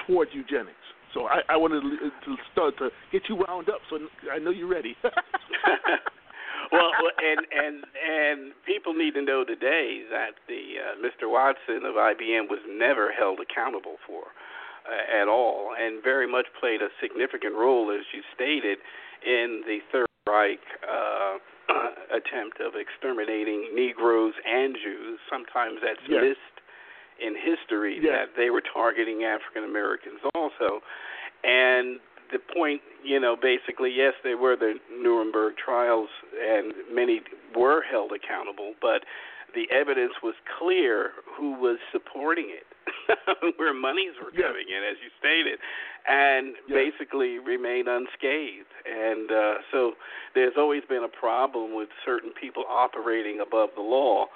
toward 0.07 0.29
eugenics. 0.33 0.77
So 1.15 1.27
I, 1.27 1.41
I 1.51 1.57
wanted 1.57 1.83
to, 1.83 2.09
to 2.25 2.37
start 2.53 2.79
to 2.79 2.89
get 3.12 3.23
you 3.29 3.37
wound 3.37 3.69
up. 3.69 3.81
So 3.91 3.99
I 4.33 4.39
know 4.39 4.51
you're 4.51 4.67
ready. 4.69 4.97
well, 6.73 6.91
well, 7.03 7.12
and 7.21 7.41
and 7.53 7.85
and 8.01 8.53
people 8.65 8.95
need 8.95 9.12
to 9.15 9.23
know 9.23 9.45
today 9.45 10.03
that 10.11 10.31
the 10.49 10.81
uh, 10.81 10.97
Mr. 11.05 11.31
Watson 11.31 11.85
of 11.85 11.97
IBM 11.97 12.49
was 12.49 12.61
never 12.71 13.12
held 13.12 13.41
accountable 13.41 13.97
for 14.07 14.25
uh, 14.89 15.21
at 15.23 15.29
all, 15.29 15.71
and 15.79 16.03
very 16.03 16.27
much 16.31 16.47
played 16.59 16.83
a 16.83 16.89
significant 17.01 17.55
role, 17.55 17.91
as 17.91 18.05
you 18.12 18.23
stated, 18.35 18.79
in 19.25 19.62
the 19.67 19.79
Third 19.91 20.07
Reich 20.27 20.61
uh, 20.89 21.39
attempt 22.17 22.61
of 22.61 22.75
exterminating 22.75 23.71
Negroes 23.75 24.35
and 24.47 24.77
Jews. 24.83 25.19
Sometimes 25.31 25.79
that's 25.83 26.01
Yes. 26.09 26.23
missed 26.23 26.57
in 27.21 27.35
history 27.37 28.01
Yes. 28.03 28.29
that 28.29 28.37
they 28.37 28.51
were 28.51 28.62
targeting 28.62 29.25
African 29.25 29.65
Americans 29.65 30.21
also, 30.35 30.83
and 31.45 32.01
the 32.33 32.39
point, 32.39 32.81
you 33.05 33.21
know, 33.21 33.37
basically, 33.37 33.91
yes, 33.93 34.15
they 34.25 34.35
were 34.35 34.57
the 34.57 34.75
Nuremberg 34.91 35.55
trials, 35.57 36.09
and 36.41 36.73
many 36.91 37.21
were 37.55 37.83
held 37.83 38.11
accountable, 38.12 38.73
but 38.81 39.05
the 39.54 39.71
evidence 39.71 40.14
was 40.23 40.35
clear 40.59 41.12
who 41.37 41.52
was 41.59 41.78
supporting 41.90 42.50
it, 42.50 42.66
where 43.59 43.75
monies 43.75 44.12
were 44.23 44.30
Yes. 44.32 44.49
coming 44.49 44.66
in, 44.68 44.82
as 44.85 44.97
you 45.02 45.11
stated, 45.18 45.59
and 46.09 46.54
Yes. 46.68 46.92
basically 46.92 47.38
remained 47.38 47.88
unscathed. 47.88 48.73
And 48.87 49.30
uh, 49.30 49.54
so 49.71 49.92
there's 50.35 50.54
always 50.56 50.82
been 50.88 51.04
a 51.04 51.09
problem 51.09 51.75
with 51.75 51.88
certain 52.04 52.32
people 52.32 52.64
operating 52.68 53.40
above 53.40 53.71
the 53.76 53.82
law, 53.82 54.26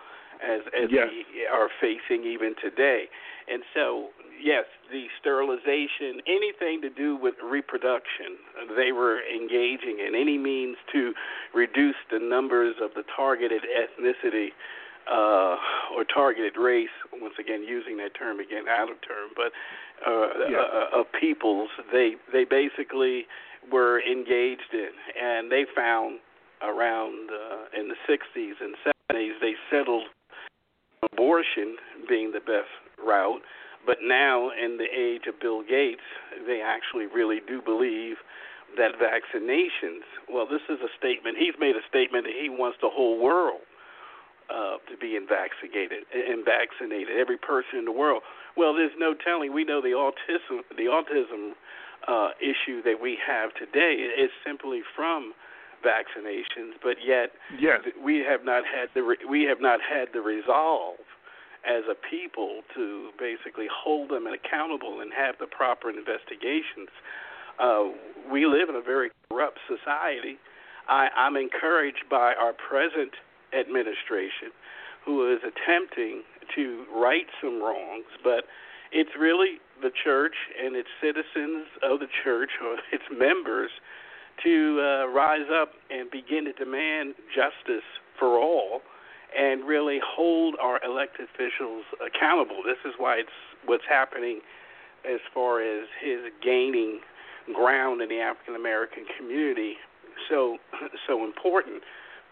as 0.42 0.60
as 0.76 0.90
Yes. 0.90 1.08
we 1.10 1.46
are 1.46 1.68
facing 1.80 2.24
even 2.24 2.54
today. 2.60 3.08
And 3.48 3.62
so, 3.74 4.10
yes, 4.42 4.64
the 4.90 5.06
sterilization, 5.20 6.20
anything 6.26 6.82
to 6.82 6.90
do 6.90 7.16
with 7.16 7.36
reproduction, 7.42 8.36
they 8.76 8.92
were 8.92 9.20
engaging 9.22 9.98
in 10.06 10.14
any 10.14 10.36
means 10.36 10.76
to 10.92 11.14
reduce 11.54 11.96
the 12.10 12.18
numbers 12.18 12.76
of 12.82 12.90
the 12.94 13.04
targeted 13.16 13.62
ethnicity 13.62 14.50
uh, 15.10 15.56
or 15.94 16.04
targeted 16.04 16.56
race. 16.56 16.92
Once 17.12 17.34
again, 17.38 17.62
using 17.62 17.96
that 17.98 18.14
term 18.14 18.40
again 18.40 18.68
out 18.68 18.90
of 18.90 18.96
term, 19.06 19.30
but 19.34 19.52
uh, 20.06 20.48
Yeah. 20.50 20.58
uh, 20.58 21.00
of 21.00 21.06
peoples, 21.12 21.70
they 21.92 22.16
they 22.32 22.44
basically 22.44 23.26
were 23.70 24.00
engaged 24.02 24.72
in, 24.72 24.90
and 25.20 25.50
they 25.50 25.64
found 25.74 26.20
around 26.62 27.30
uh, 27.30 27.78
in 27.78 27.88
the 27.88 27.96
60s 28.08 28.54
and 28.60 28.74
70s 29.12 29.40
they 29.40 29.54
settled 29.70 30.04
abortion 31.12 31.76
being 32.08 32.32
the 32.32 32.40
best 32.40 32.70
route. 33.04 33.42
But 33.84 33.98
now, 34.02 34.50
in 34.50 34.78
the 34.78 34.88
age 34.90 35.26
of 35.28 35.38
Bill 35.40 35.62
Gates, 35.62 36.02
they 36.46 36.60
actually 36.60 37.06
really 37.06 37.40
do 37.46 37.62
believe 37.62 38.16
that 38.76 38.98
vaccinations. 38.98 40.02
Well, 40.28 40.46
this 40.46 40.62
is 40.68 40.80
a 40.82 40.90
statement. 40.98 41.38
He's 41.38 41.54
made 41.60 41.76
a 41.76 41.86
statement 41.88 42.24
that 42.24 42.34
he 42.34 42.48
wants 42.48 42.78
the 42.82 42.90
whole 42.90 43.20
world 43.22 43.60
uh, 44.50 44.78
to 44.90 44.96
be 45.00 45.18
vaccinated 45.28 46.04
and 46.12 46.44
vaccinated. 46.44 47.18
Every 47.18 47.38
person 47.38 47.78
in 47.78 47.84
the 47.84 47.92
world. 47.92 48.22
Well, 48.56 48.74
there's 48.74 48.96
no 48.98 49.14
telling. 49.14 49.52
We 49.52 49.64
know 49.64 49.80
the 49.80 49.96
autism, 49.96 50.62
the 50.76 50.86
autism 50.86 51.52
uh, 52.08 52.30
issue 52.40 52.82
that 52.82 53.00
we 53.00 53.18
have 53.26 53.50
today 53.54 54.06
is 54.16 54.30
simply 54.46 54.82
from 54.94 55.34
vaccinations, 55.84 56.78
but 56.82 56.96
yet 57.04 57.32
yes. 57.58 57.80
we 58.02 58.18
have 58.18 58.44
not 58.44 58.64
had 58.64 58.88
the 58.94 59.02
re- 59.02 59.24
we 59.28 59.44
have 59.44 59.60
not 59.60 59.80
had 59.80 60.08
the 60.12 60.20
resolve 60.20 60.98
as 61.66 61.82
a 61.90 61.94
people 61.94 62.62
to 62.74 63.10
basically 63.18 63.66
hold 63.70 64.10
them 64.10 64.26
accountable 64.26 65.00
and 65.00 65.12
have 65.12 65.34
the 65.38 65.46
proper 65.46 65.90
investigations. 65.90 66.88
Uh, 67.58 67.90
we 68.30 68.46
live 68.46 68.68
in 68.68 68.76
a 68.76 68.80
very 68.80 69.10
corrupt 69.28 69.58
society. 69.66 70.38
I, 70.88 71.08
I'm 71.16 71.36
encouraged 71.36 72.04
by 72.08 72.34
our 72.38 72.52
present 72.52 73.12
administration, 73.52 74.50
who 75.04 75.32
is 75.32 75.40
attempting 75.42 76.22
to 76.54 76.84
right 76.94 77.26
some 77.40 77.62
wrongs, 77.62 78.06
but 78.24 78.44
it's 78.92 79.10
really 79.18 79.58
the 79.82 79.90
church 80.04 80.34
and 80.62 80.76
its 80.76 80.88
citizens 81.00 81.66
of 81.82 82.00
the 82.00 82.08
church 82.24 82.50
or 82.62 82.76
its 82.92 83.04
members 83.10 83.70
to 84.44 84.80
uh, 84.80 85.08
rise 85.08 85.48
up 85.52 85.72
and 85.90 86.10
begin 86.10 86.44
to 86.44 86.52
demand 86.52 87.14
justice 87.34 87.86
for 88.18 88.38
all 88.38 88.82
and 89.36 89.66
really 89.66 89.98
hold 90.04 90.54
our 90.60 90.82
elected 90.84 91.26
officials 91.34 91.84
accountable. 92.04 92.62
This 92.64 92.78
is 92.84 92.94
why 92.98 93.16
it's 93.16 93.36
what's 93.64 93.84
happening 93.88 94.40
as 95.04 95.20
far 95.32 95.60
as 95.60 95.88
his 96.02 96.20
gaining 96.42 97.00
ground 97.54 98.02
in 98.02 98.08
the 98.08 98.20
African 98.20 98.54
American 98.54 99.04
community 99.18 99.74
so 100.28 100.58
so 101.06 101.24
important 101.24 101.82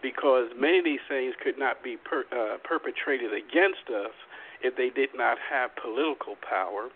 because 0.05 0.53
many 0.55 0.77
of 0.77 0.85
these 0.85 1.01
things 1.09 1.33
could 1.43 1.57
not 1.57 1.83
be 1.83 1.97
per, 1.97 2.25
uh, 2.29 2.57
perpetrated 2.63 3.33
against 3.33 3.89
us 3.89 4.13
if 4.61 4.77
they 4.77 4.91
did 4.93 5.09
not 5.15 5.37
have 5.49 5.71
political 5.81 6.35
power. 6.47 6.89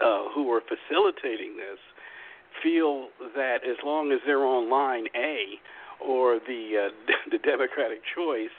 Uh, 0.00 0.30
who 0.32 0.48
are 0.52 0.62
facilitating 0.62 1.56
this 1.56 1.78
feel 2.62 3.08
that 3.34 3.58
as 3.68 3.76
long 3.84 4.12
as 4.12 4.20
they're 4.24 4.46
on 4.46 4.70
line 4.70 5.06
A 5.16 5.58
or 6.00 6.38
the 6.38 6.88
uh, 6.88 7.12
the 7.30 7.38
Democratic 7.38 7.98
choice 8.14 8.54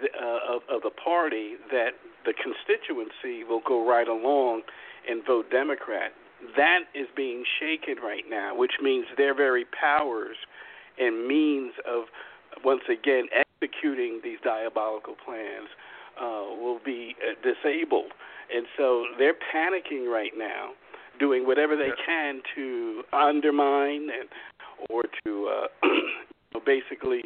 the, 0.00 0.08
uh, 0.16 0.54
of, 0.54 0.62
of 0.70 0.82
the 0.82 0.90
party, 0.90 1.56
that 1.72 1.98
the 2.24 2.32
constituency 2.32 3.44
will 3.44 3.60
go 3.66 3.86
right 3.86 4.08
along 4.08 4.62
and 5.08 5.26
vote 5.26 5.50
Democrat. 5.50 6.12
That 6.56 6.80
is 6.94 7.06
being 7.16 7.44
shaken 7.58 7.96
right 8.02 8.24
now, 8.28 8.56
which 8.56 8.74
means 8.82 9.06
their 9.16 9.34
very 9.34 9.64
powers 9.64 10.36
and 10.98 11.26
means 11.26 11.72
of 11.86 12.04
once 12.64 12.82
again 12.90 13.26
executing 13.32 14.20
these 14.22 14.38
diabolical 14.42 15.14
plans 15.24 15.68
uh, 16.20 16.54
will 16.60 16.80
be 16.84 17.14
uh, 17.22 17.34
disabled. 17.42 18.12
And 18.54 18.66
so 18.76 19.04
they're 19.18 19.36
panicking 19.54 20.10
right 20.10 20.32
now, 20.36 20.70
doing 21.18 21.46
whatever 21.46 21.76
they 21.76 21.90
can 22.04 22.40
to 22.54 23.02
undermine 23.12 24.08
and 24.18 24.28
or 24.90 25.02
to 25.24 25.48
uh, 25.48 25.88
basically 26.66 27.22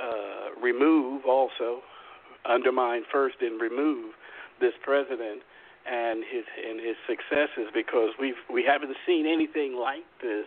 uh, 0.00 0.60
remove, 0.60 1.24
also 1.26 1.80
undermine 2.44 3.02
first 3.10 3.36
and 3.40 3.60
remove 3.60 4.14
this 4.60 4.72
president 4.82 5.42
and 5.90 6.24
his 6.24 6.44
and 6.56 6.80
his 6.80 6.96
successes 7.06 7.70
because 7.72 8.10
we've 8.18 8.40
we 8.52 8.64
haven't 8.64 8.96
seen 9.06 9.26
anything 9.26 9.76
like 9.76 10.04
this 10.20 10.46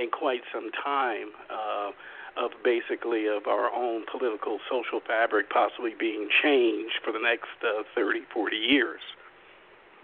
in 0.00 0.10
quite 0.10 0.42
some 0.52 0.70
time. 0.72 1.28
Uh, 1.50 1.90
of 2.38 2.52
basically 2.62 3.26
of 3.26 3.46
our 3.46 3.68
own 3.74 4.04
political 4.10 4.58
social 4.70 5.00
fabric 5.04 5.50
possibly 5.50 5.92
being 5.98 6.28
changed 6.42 6.94
for 7.04 7.12
the 7.12 7.18
next 7.18 7.48
uh, 7.64 7.82
30, 7.94 8.20
40 8.32 8.56
years. 8.56 9.00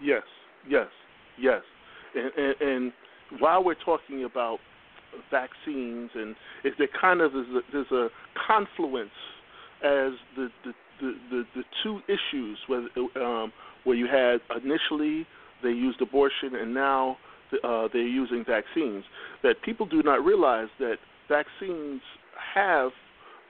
Yes, 0.01 0.23
yes, 0.67 0.87
yes. 1.39 1.61
And, 2.13 2.31
and, 2.35 2.61
and 2.61 2.93
while 3.39 3.63
we're 3.63 3.75
talking 3.75 4.25
about 4.25 4.59
vaccines, 5.31 6.11
and 6.13 6.35
if 6.63 6.77
there 6.77 6.89
kind 6.99 7.21
of 7.21 7.35
is 7.35 7.47
a, 7.55 7.61
there's 7.71 7.91
a 7.91 8.09
confluence 8.47 9.09
as 9.83 10.11
the 10.35 10.49
the, 10.63 10.73
the, 11.01 11.13
the, 11.29 11.43
the 11.55 11.63
two 11.83 11.99
issues 12.07 12.57
where 12.67 12.81
um, 13.23 13.51
where 13.85 13.95
you 13.95 14.07
had 14.07 14.41
initially 14.61 15.25
they 15.63 15.69
used 15.69 16.01
abortion 16.01 16.55
and 16.55 16.73
now 16.73 17.17
uh, 17.63 17.87
they're 17.93 18.01
using 18.07 18.43
vaccines. 18.45 19.03
That 19.43 19.61
people 19.63 19.85
do 19.85 20.03
not 20.03 20.23
realize 20.23 20.67
that 20.79 20.97
vaccines 21.29 22.01
have 22.53 22.91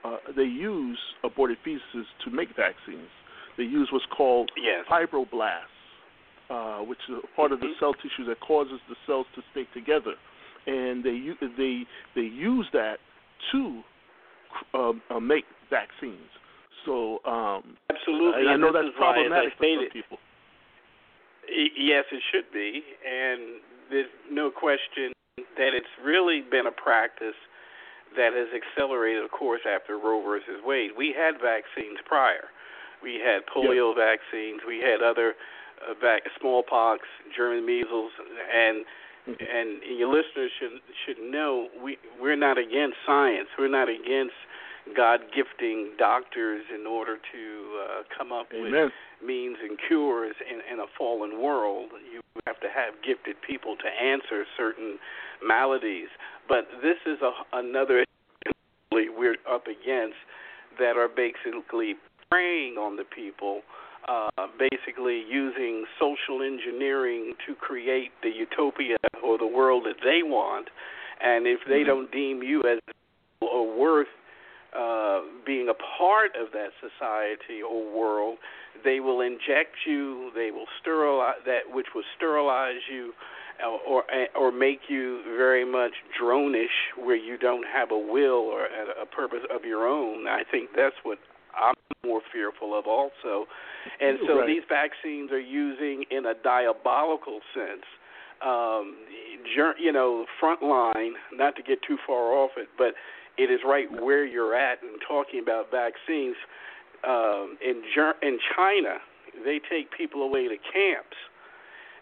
uh, 0.04 0.18
they 0.36 0.44
use 0.44 0.98
aborted 1.24 1.58
fetuses 1.66 2.04
to 2.24 2.30
make 2.30 2.48
vaccines. 2.50 3.08
They 3.58 3.64
use 3.64 3.88
what's 3.90 4.04
called 4.16 4.50
yes. 4.56 4.84
fibroblasts, 4.90 5.74
uh, 6.50 6.84
which 6.84 6.98
is 7.08 7.16
a 7.24 7.36
part 7.36 7.52
of 7.52 7.60
the 7.60 7.66
Mm-hmm. 7.66 7.80
cell 7.80 7.94
tissue 7.94 8.24
that 8.28 8.38
causes 8.40 8.78
the 8.88 8.94
cells 9.06 9.26
to 9.34 9.42
stay 9.50 9.66
together, 9.74 10.14
and 10.66 11.02
they 11.02 11.32
they 11.56 11.84
they 12.14 12.28
use 12.28 12.66
that 12.72 12.98
to 13.52 13.82
um, 14.74 15.02
uh, 15.10 15.18
make 15.18 15.44
vaccines. 15.70 16.30
So 16.84 17.18
um, 17.24 17.76
Absolutely. 17.90 18.46
I, 18.48 18.56
know 18.56 18.72
that's 18.72 18.86
is 18.86 18.94
why, 18.96 19.18
as 19.18 19.32
I 19.32 19.50
problematic 19.50 19.58
for 19.58 19.64
some 19.64 19.90
people. 19.92 20.18
Yes, 21.56 22.04
it 22.12 22.22
should 22.30 22.52
be, 22.52 22.82
and 23.08 23.60
there's 23.90 24.10
no 24.30 24.50
question 24.50 25.12
that 25.56 25.72
it's 25.72 25.88
really 26.04 26.42
been 26.42 26.66
a 26.66 26.72
practice 26.72 27.36
that 28.16 28.32
has 28.32 28.48
accelerated, 28.52 29.24
of 29.24 29.30
course, 29.30 29.62
after 29.64 29.96
Roe 29.98 30.22
versus 30.22 30.60
Wade. 30.64 30.90
We 30.96 31.14
had 31.16 31.40
vaccines 31.40 31.98
prior. 32.04 32.48
We 33.02 33.20
had 33.24 33.42
polio 33.48 33.94
vaccines. 33.96 34.60
We 34.66 34.78
had 34.80 35.02
other 35.02 35.34
uh, 35.80 35.92
vac- 36.00 36.22
smallpox, 36.40 37.02
German 37.36 37.64
measles, 37.66 38.12
and 38.52 38.84
Mhm. 39.28 39.42
and 39.42 39.82
your 39.98 40.08
listeners 40.08 40.52
should 40.58 40.80
should 41.04 41.18
know 41.18 41.68
we 41.82 41.98
we're 42.20 42.36
not 42.36 42.58
against 42.58 42.96
science. 43.04 43.48
We're 43.58 43.68
not 43.68 43.88
against 43.88 44.36
God 44.94 45.20
gifting 45.34 45.92
doctors 45.98 46.64
in 46.72 46.86
order 46.86 47.16
to 47.16 47.42
uh, 47.82 48.02
come 48.16 48.32
up 48.32 48.46
with 48.52 48.92
means 49.24 49.56
and 49.62 49.78
cures 49.88 50.36
in, 50.48 50.60
in 50.72 50.80
a 50.80 50.86
fallen 50.96 51.42
world. 51.42 51.90
You 52.12 52.20
have 52.46 52.60
to 52.60 52.68
have 52.68 52.94
gifted 53.04 53.36
people 53.46 53.76
to 53.76 53.88
answer 53.88 54.44
certain 54.56 54.98
maladies. 55.44 56.08
But 56.48 56.68
this 56.82 56.98
is 57.06 57.18
a, 57.22 57.32
another 57.56 58.04
we're 58.92 59.36
up 59.50 59.64
against 59.66 60.16
that 60.78 60.96
are 60.96 61.08
basically 61.08 61.94
preying 62.30 62.74
on 62.74 62.96
the 62.96 63.04
people, 63.04 63.62
uh, 64.08 64.28
basically 64.58 65.22
using 65.28 65.84
social 65.98 66.42
engineering 66.42 67.34
to 67.46 67.54
create 67.54 68.10
the 68.22 68.30
utopia 68.30 68.96
or 69.22 69.38
the 69.38 69.46
world 69.46 69.84
that 69.84 69.96
they 70.04 70.22
want. 70.22 70.68
And 71.22 71.46
if 71.46 71.60
they 71.68 71.82
don't 71.82 72.10
deem 72.12 72.42
you 72.42 72.62
as 72.62 72.78
or 73.40 73.78
worth 73.78 74.08
uh, 74.78 75.20
being 75.44 75.68
a 75.68 75.74
part 75.98 76.32
of 76.40 76.52
that 76.52 76.70
society 76.80 77.62
or 77.62 77.84
world, 77.96 78.38
they 78.84 79.00
will 79.00 79.20
inject 79.20 79.74
you. 79.86 80.30
They 80.34 80.50
will 80.50 80.66
sterilize 80.80 81.36
that 81.46 81.62
which 81.72 81.86
will 81.94 82.04
sterilize 82.16 82.82
you, 82.92 83.12
or 83.64 83.80
or, 83.88 84.04
or 84.38 84.52
make 84.52 84.80
you 84.88 85.22
very 85.36 85.64
much 85.64 85.92
dronish, 86.20 86.76
where 87.02 87.16
you 87.16 87.38
don't 87.38 87.64
have 87.72 87.90
a 87.90 87.98
will 87.98 88.44
or 88.54 88.66
a, 88.66 89.02
a 89.02 89.06
purpose 89.06 89.44
of 89.54 89.64
your 89.64 89.88
own. 89.88 90.28
I 90.28 90.42
think 90.50 90.70
that's 90.76 90.96
what 91.02 91.18
I'm 91.56 91.74
more 92.04 92.20
fearful 92.32 92.78
of, 92.78 92.86
also. 92.86 93.46
And 94.00 94.18
so 94.26 94.38
Right. 94.38 94.46
these 94.46 94.62
vaccines 94.68 95.32
are 95.32 95.40
using 95.40 96.04
in 96.10 96.26
a 96.26 96.34
diabolical 96.34 97.40
sense. 97.54 97.86
Um, 98.42 98.96
you 99.78 99.92
know, 99.92 100.26
front 100.38 100.62
line. 100.62 101.14
Not 101.32 101.56
to 101.56 101.62
get 101.62 101.78
too 101.82 101.96
far 102.06 102.34
off 102.34 102.50
it, 102.58 102.68
but 102.76 102.92
it 103.38 103.50
is 103.50 103.60
right 103.64 103.90
where 103.90 104.24
you're 104.24 104.54
at 104.54 104.82
and 104.82 105.00
talking 105.06 105.40
about 105.40 105.70
vaccines. 105.70 106.36
Um, 107.04 107.58
in 107.60 107.82
Ger- 107.94 108.16
in 108.22 108.38
China, 108.56 108.98
they 109.44 109.58
take 109.58 109.90
people 109.90 110.22
away 110.22 110.48
to 110.48 110.56
camps, 110.56 111.16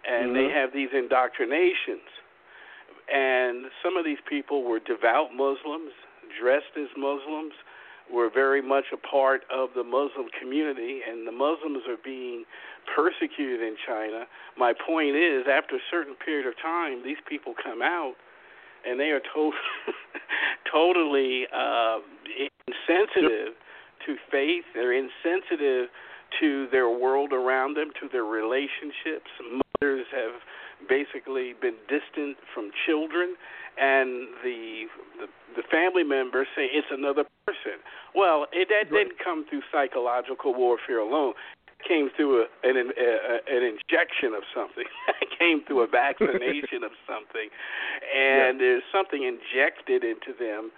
and 0.05 0.35
they 0.35 0.49
Mhm. 0.49 0.53
have 0.53 0.73
these 0.73 0.93
indoctrinations. 0.93 2.09
And 3.09 3.71
some 3.83 3.97
of 3.97 4.05
these 4.05 4.21
people 4.23 4.63
were 4.63 4.79
devout 4.79 5.35
Muslims, 5.35 5.93
dressed 6.39 6.77
as 6.77 6.89
Muslims, 6.97 7.55
were 8.11 8.29
very 8.29 8.61
much 8.61 8.93
a 8.93 8.97
part 8.97 9.45
of 9.51 9.73
the 9.75 9.85
Muslim 9.85 10.29
community, 10.29 11.03
and 11.03 11.27
the 11.27 11.33
Muslims 11.33 11.87
are 11.89 11.97
being 11.97 12.45
persecuted 12.87 13.63
in 13.63 13.77
China. 13.77 14.27
My 14.57 14.73
point 14.73 15.17
is, 15.17 15.47
after 15.49 15.77
a 15.77 15.81
certain 15.91 16.15
period 16.15 16.47
of 16.47 16.57
time, 16.57 17.03
these 17.03 17.21
people 17.27 17.55
come 17.55 17.83
out 17.83 18.17
and 18.89 18.99
they 19.01 19.11
are 19.11 19.21
to- 19.35 19.53
totally 20.73 21.47
uh, 21.55 21.99
insensitive 22.67 23.55
to 24.07 24.17
faith. 24.31 24.65
They're 24.75 24.93
insensitive 24.93 25.89
to 26.41 26.67
their 26.73 26.89
world 26.91 27.33
around 27.33 27.77
them, 27.77 27.91
to 28.01 28.09
their 28.11 28.25
relationships. 28.25 29.31
Mothers 29.41 30.07
have 30.13 30.41
basically 30.89 31.55
been 31.61 31.77
distant 31.89 32.37
from 32.53 32.71
children, 32.87 33.37
and 33.79 34.29
the 34.43 34.85
the, 35.21 35.27
the 35.57 35.63
family 35.71 36.03
members 36.03 36.47
say 36.57 36.67
it's 36.73 36.89
another 36.91 37.25
person. 37.47 37.79
Well, 38.15 38.47
it, 38.53 38.69
that 38.69 38.91
Right. 38.93 39.05
didn't 39.07 39.19
come 39.23 39.47
through 39.49 39.63
psychological 39.73 40.55
warfare 40.55 40.99
alone. 40.99 41.35
Came 41.87 42.09
through 42.17 42.43
a, 42.43 42.47
an 42.63 42.77
an, 42.77 42.93
a, 42.97 43.57
an 43.57 43.63
injection 43.63 44.33
of 44.35 44.43
something. 44.55 44.85
came 45.39 45.63
through 45.67 45.83
a 45.83 45.87
vaccination 45.87 46.83
of 46.85 46.93
something, 47.07 47.49
and 48.15 48.61
there's 48.61 48.83
something 48.93 49.23
injected 49.23 50.05
into 50.05 50.33
them 50.39 50.71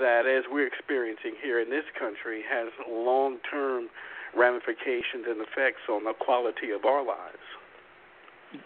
that, 0.00 0.26
as 0.26 0.44
we're 0.50 0.66
experiencing 0.66 1.34
here 1.42 1.60
in 1.60 1.70
this 1.70 1.84
country, 1.98 2.42
has 2.48 2.68
long-term 2.88 3.88
ramifications 4.36 5.24
and 5.26 5.40
effects 5.40 5.88
on 5.88 6.04
the 6.04 6.12
quality 6.18 6.70
of 6.74 6.84
our 6.84 7.04
lives. 7.04 7.46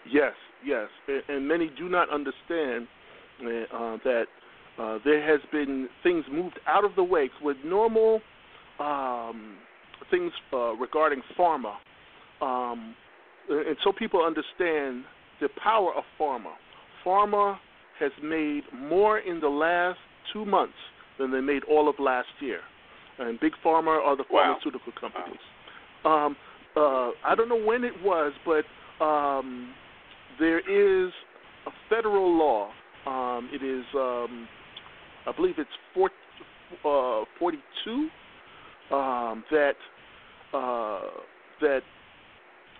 Yes, 0.09 0.33
yes, 0.63 0.89
and, 1.07 1.23
and 1.29 1.47
many 1.47 1.71
do 1.77 1.89
not 1.89 2.09
understand 2.09 2.87
uh, 3.41 3.97
that 4.03 4.25
uh, 4.77 4.97
there 5.05 5.21
has 5.21 5.41
been 5.51 5.89
things 6.01 6.25
moved 6.31 6.59
out 6.67 6.83
of 6.83 6.95
the 6.95 7.03
way 7.03 7.29
with 7.41 7.57
normal 7.63 8.21
um, 8.79 9.57
things 10.13 10.31
uh, 10.53 10.75
regarding 10.75 11.21
pharma, 11.37 11.73
um, 12.39 12.93
and 13.49 13.75
so 13.83 13.91
people 13.91 14.21
understand 14.23 15.03
the 15.41 15.49
power 15.61 15.91
of 15.95 16.03
pharma. 16.19 16.53
Pharma 17.03 17.57
has 17.99 18.11
made 18.21 18.61
more 18.75 19.19
in 19.19 19.39
the 19.39 19.47
last 19.47 19.97
two 20.31 20.45
months 20.45 20.73
than 21.17 21.31
they 21.31 21.41
made 21.41 21.63
all 21.63 21.89
of 21.89 21.95
last 21.99 22.27
year, 22.39 22.59
and 23.17 23.39
big 23.39 23.53
pharma 23.65 23.99
are 24.05 24.15
the 24.15 24.23
Wow. 24.29 24.57
pharmaceutical 24.61 24.93
companies. 24.99 25.39
Um, 26.05 26.35
uh, 26.75 27.11
I 27.25 27.33
don't 27.35 27.49
know 27.49 27.63
when 27.63 27.83
it 27.83 27.93
was, 28.03 28.33
but 28.45 28.65
um, 29.03 29.73
there 30.39 30.59
is 30.59 31.11
a 31.65 31.71
federal 31.89 32.37
law. 32.37 32.69
Um, 33.05 33.49
it 33.51 33.63
is, 33.63 33.85
um, 33.95 34.47
I 35.27 35.31
believe 35.35 35.55
it's 35.57 35.69
four, 35.93 36.09
uh, 36.85 37.25
42 37.39 38.09
um, 38.91 39.43
that 39.51 39.75
uh, 40.53 41.01
that 41.61 41.81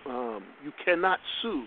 um, 0.06 0.44
you 0.64 0.72
cannot 0.84 1.18
sue 1.42 1.64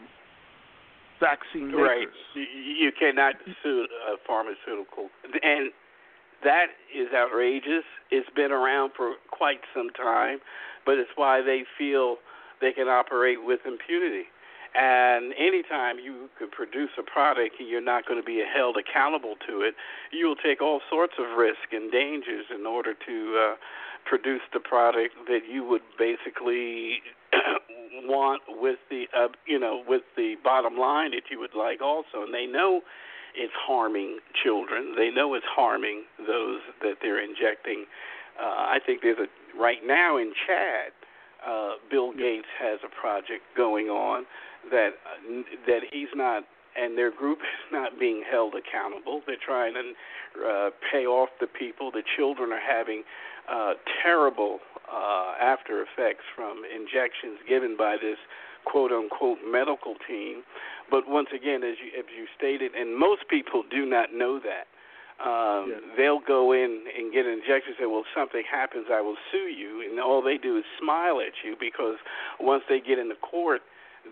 vaccine 1.20 1.68
makers. 1.68 2.08
Right. 2.36 2.48
You, 2.80 2.92
cannot 2.98 3.36
sue 3.64 3.88
a 4.08 4.16
pharmaceutical, 4.26 5.10
and 5.42 5.72
that 6.44 6.68
is 6.96 7.08
outrageous. 7.16 7.84
It's 8.12 8.30
been 8.36 8.52
around 8.52 8.92
for 8.96 9.16
quite 9.32 9.62
some 9.76 9.90
time, 9.90 10.40
but 10.86 10.98
it's 10.98 11.10
why 11.16 11.42
they 11.42 11.64
feel 11.78 12.18
they 12.62 12.72
can 12.72 12.88
operate 12.88 13.44
with 13.44 13.60
impunity. 13.66 14.26
And 14.76 15.34
anytime 15.34 15.98
you 15.98 16.30
could 16.38 16.52
produce 16.52 16.92
a 17.00 17.04
product 17.04 17.56
and 17.60 17.68
you're 17.68 17.82
not 17.82 18.06
going 18.06 18.20
to 18.22 18.26
be 18.26 18.44
held 18.46 18.78
accountable 18.78 19.36
to 19.48 19.62
it, 19.62 19.74
you 20.12 20.28
will 20.28 20.36
take 20.36 20.62
all 20.62 20.82
sorts 20.90 21.14
of 21.18 21.38
risk 21.38 21.72
and 21.72 21.92
dangers 21.92 22.46
in 22.54 22.66
order 22.68 22.94
to 22.94 23.40
uh, 23.42 23.56
produce 24.08 24.42
the 24.54 24.60
product 24.60 25.16
that 25.28 25.42
you 25.52 25.64
would 25.64 25.82
basically 25.98 27.02
want 28.06 28.42
with 28.48 28.80
the 28.90 29.06
uh, 29.16 29.28
you 29.46 29.60
know 29.60 29.84
with 29.88 30.04
the 30.16 30.36
bottom 30.44 30.78
line 30.78 31.12
that 31.12 31.24
you 31.30 31.40
would 31.40 31.56
like 31.56 31.82
also. 31.82 32.24
And 32.24 32.34
they 32.34 32.46
know 32.46 32.82
it's 33.36 33.54
harming 33.56 34.20
children. 34.44 34.94
They 34.98 35.10
know 35.12 35.34
it's 35.34 35.46
harming 35.50 36.04
those 36.20 36.62
that 36.82 36.96
they're 37.02 37.24
injecting. 37.24 37.86
Uh, 38.40 38.46
I 38.46 38.80
think 38.86 39.02
there's 39.02 39.20
a 39.20 39.28
right 39.60 39.86
now 39.86 40.18
in 40.18 40.34
Chad. 40.46 40.92
Uh, 41.46 41.74
Bill 41.90 42.14
Gates 42.14 42.48
has 42.60 42.80
a 42.84 42.90
project 42.90 43.44
going 43.56 43.88
on 43.88 44.26
that 44.72 44.92
uh, 45.06 45.42
that 45.68 45.82
he's 45.92 46.10
not 46.16 46.44
and 46.78 46.98
their 46.98 47.12
group 47.12 47.40
is 47.42 47.72
not 47.72 48.00
being 48.00 48.24
held 48.30 48.54
accountable. 48.56 49.22
They're 49.26 49.36
trying 49.44 49.74
to 49.74 50.46
uh, 50.46 50.70
pay 50.92 51.06
off 51.06 51.30
the 51.42 51.48
people. 51.48 51.92
The 51.92 52.04
children 52.16 52.52
are 52.52 52.62
having 52.62 53.04
uh, 53.50 53.74
terrible 54.04 54.60
uh, 54.92 55.34
after 55.42 55.82
effects 55.82 56.24
from 56.36 56.64
injections 56.66 57.40
given 57.48 57.76
by 57.78 57.98
this 58.02 58.18
quote 58.66 58.92
unquote 58.92 59.40
medical 59.46 59.96
team. 60.08 60.44
But 60.90 61.08
once 61.08 61.30
again, 61.36 61.64
as 61.64 61.76
you, 61.84 61.92
as 62.00 62.06
you 62.18 62.26
stated, 62.38 62.74
and 62.76 62.96
most 62.96 63.28
people 63.30 63.64
do 63.70 63.86
not 63.86 64.14
know 64.14 64.40
that. 64.40 64.68
um, 65.20 65.72
Yeah. 65.72 65.80
they'll 65.98 66.20
go 66.20 66.52
in 66.52 66.86
and 66.96 67.12
get 67.12 67.26
an 67.26 67.34
injection 67.34 67.74
and 67.74 67.78
say, 67.80 67.86
well, 67.88 68.06
something 68.14 68.44
happens, 68.50 68.86
I 68.92 69.02
will 69.02 69.18
sue 69.32 69.50
you. 69.50 69.82
And 69.82 70.00
all 70.00 70.22
they 70.22 70.38
do 70.38 70.58
is 70.58 70.64
smile 70.80 71.20
at 71.20 71.34
you 71.44 71.56
because 71.60 71.98
once 72.40 72.64
they 72.70 72.80
get 72.80 73.00
into 73.00 73.16
court, 73.16 73.64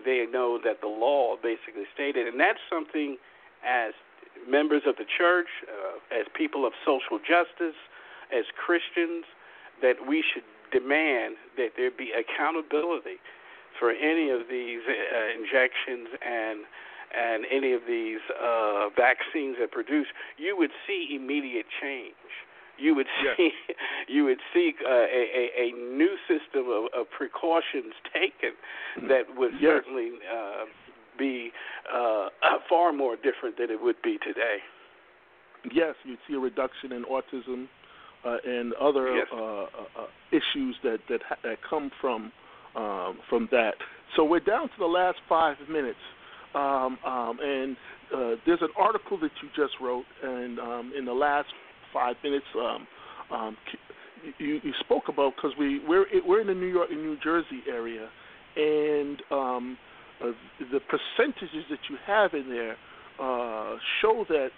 they 0.04 0.26
know 0.26 0.58
that 0.64 0.80
the 0.80 0.88
law 0.88 1.36
basically 1.40 1.86
stated. 1.94 2.26
And 2.26 2.40
that's 2.40 2.58
something 2.68 3.18
as 3.64 3.92
members 4.48 4.82
of 4.84 4.96
the 4.96 5.04
church, 5.06 5.46
uh, 5.70 6.18
as 6.20 6.26
people 6.34 6.66
of 6.66 6.72
social 6.84 7.18
justice, 7.22 7.78
as 8.32 8.44
Christians, 8.56 9.24
that 9.82 10.06
we 10.08 10.22
should 10.22 10.44
demand 10.72 11.36
that 11.56 11.70
there 11.76 11.90
be 11.90 12.12
accountability 12.12 13.18
for 13.78 13.90
any 13.90 14.30
of 14.30 14.48
these 14.50 14.80
uh, 14.88 15.38
injections 15.38 16.08
and 16.24 16.60
and 17.16 17.44
any 17.52 17.72
of 17.72 17.82
these 17.86 18.18
uh, 18.42 18.88
vaccines 18.96 19.56
that 19.60 19.70
produce, 19.70 20.08
you 20.38 20.56
would 20.58 20.72
see 20.88 21.14
immediate 21.14 21.66
change. 21.80 22.14
You 22.78 22.94
would 22.96 23.06
Yes. 23.22 23.36
see, 23.36 23.50
you 24.12 24.24
would 24.24 24.40
see 24.52 24.74
uh, 24.84 24.90
a, 24.90 25.00
a, 25.06 25.68
a 25.68 25.72
new 25.72 26.16
system 26.26 26.66
of, 26.68 26.86
of 26.98 27.08
precautions 27.16 27.94
taken 28.12 28.52
that 29.08 29.22
would 29.36 29.52
Yes. 29.60 29.62
certainly 29.84 30.10
uh, 30.28 30.64
be 31.16 31.52
uh, 31.90 32.28
far 32.68 32.92
more 32.92 33.14
different 33.16 33.56
than 33.56 33.70
it 33.70 33.80
would 33.80 34.02
be 34.02 34.18
today. 34.18 34.58
yes, 35.72 35.94
you'd 36.04 36.18
see 36.28 36.34
a 36.34 36.38
reduction 36.38 36.92
in 36.92 37.04
autism 37.04 37.68
uh, 38.26 38.36
and 38.44 38.72
other 38.74 39.16
Yes. 39.16 39.26
uh, 39.32 39.36
uh, 39.36 39.66
uh, 39.98 40.06
issues 40.32 40.76
that 40.82 40.98
that 41.08 41.22
ha- 41.28 41.36
that 41.42 41.58
come 41.68 41.90
from 42.00 42.32
um, 42.74 43.18
from 43.28 43.48
that. 43.52 43.74
So 44.16 44.24
we're 44.24 44.40
down 44.40 44.68
to 44.68 44.74
the 44.78 44.86
last 44.86 45.18
five 45.28 45.56
minutes, 45.68 45.98
um, 46.54 46.98
um, 47.04 47.38
and 47.42 47.76
uh, 48.14 48.36
there's 48.44 48.62
an 48.62 48.72
article 48.76 49.18
that 49.20 49.30
you 49.42 49.48
just 49.56 49.74
wrote, 49.80 50.04
and 50.22 50.58
um, 50.58 50.92
in 50.96 51.04
the 51.04 51.12
last 51.12 51.48
five 51.92 52.16
minutes, 52.22 52.46
um, 52.56 52.86
um, 53.30 53.56
you, 54.38 54.60
you 54.62 54.72
spoke 54.80 55.04
about 55.08 55.34
because 55.36 55.56
we 55.58 55.80
we're 55.86 56.06
we're 56.26 56.40
in 56.40 56.46
the 56.46 56.54
New 56.54 56.66
York 56.66 56.90
and 56.90 57.02
New 57.02 57.18
Jersey 57.22 57.62
area, 57.68 58.08
and 58.56 59.22
um, 59.30 59.78
uh, 60.22 60.32
the 60.72 60.80
percentages 60.80 61.64
that 61.70 61.80
you 61.90 61.96
have 62.06 62.34
in 62.34 62.48
there 62.48 62.76
uh, 63.20 63.76
show 64.00 64.24
that 64.28 64.50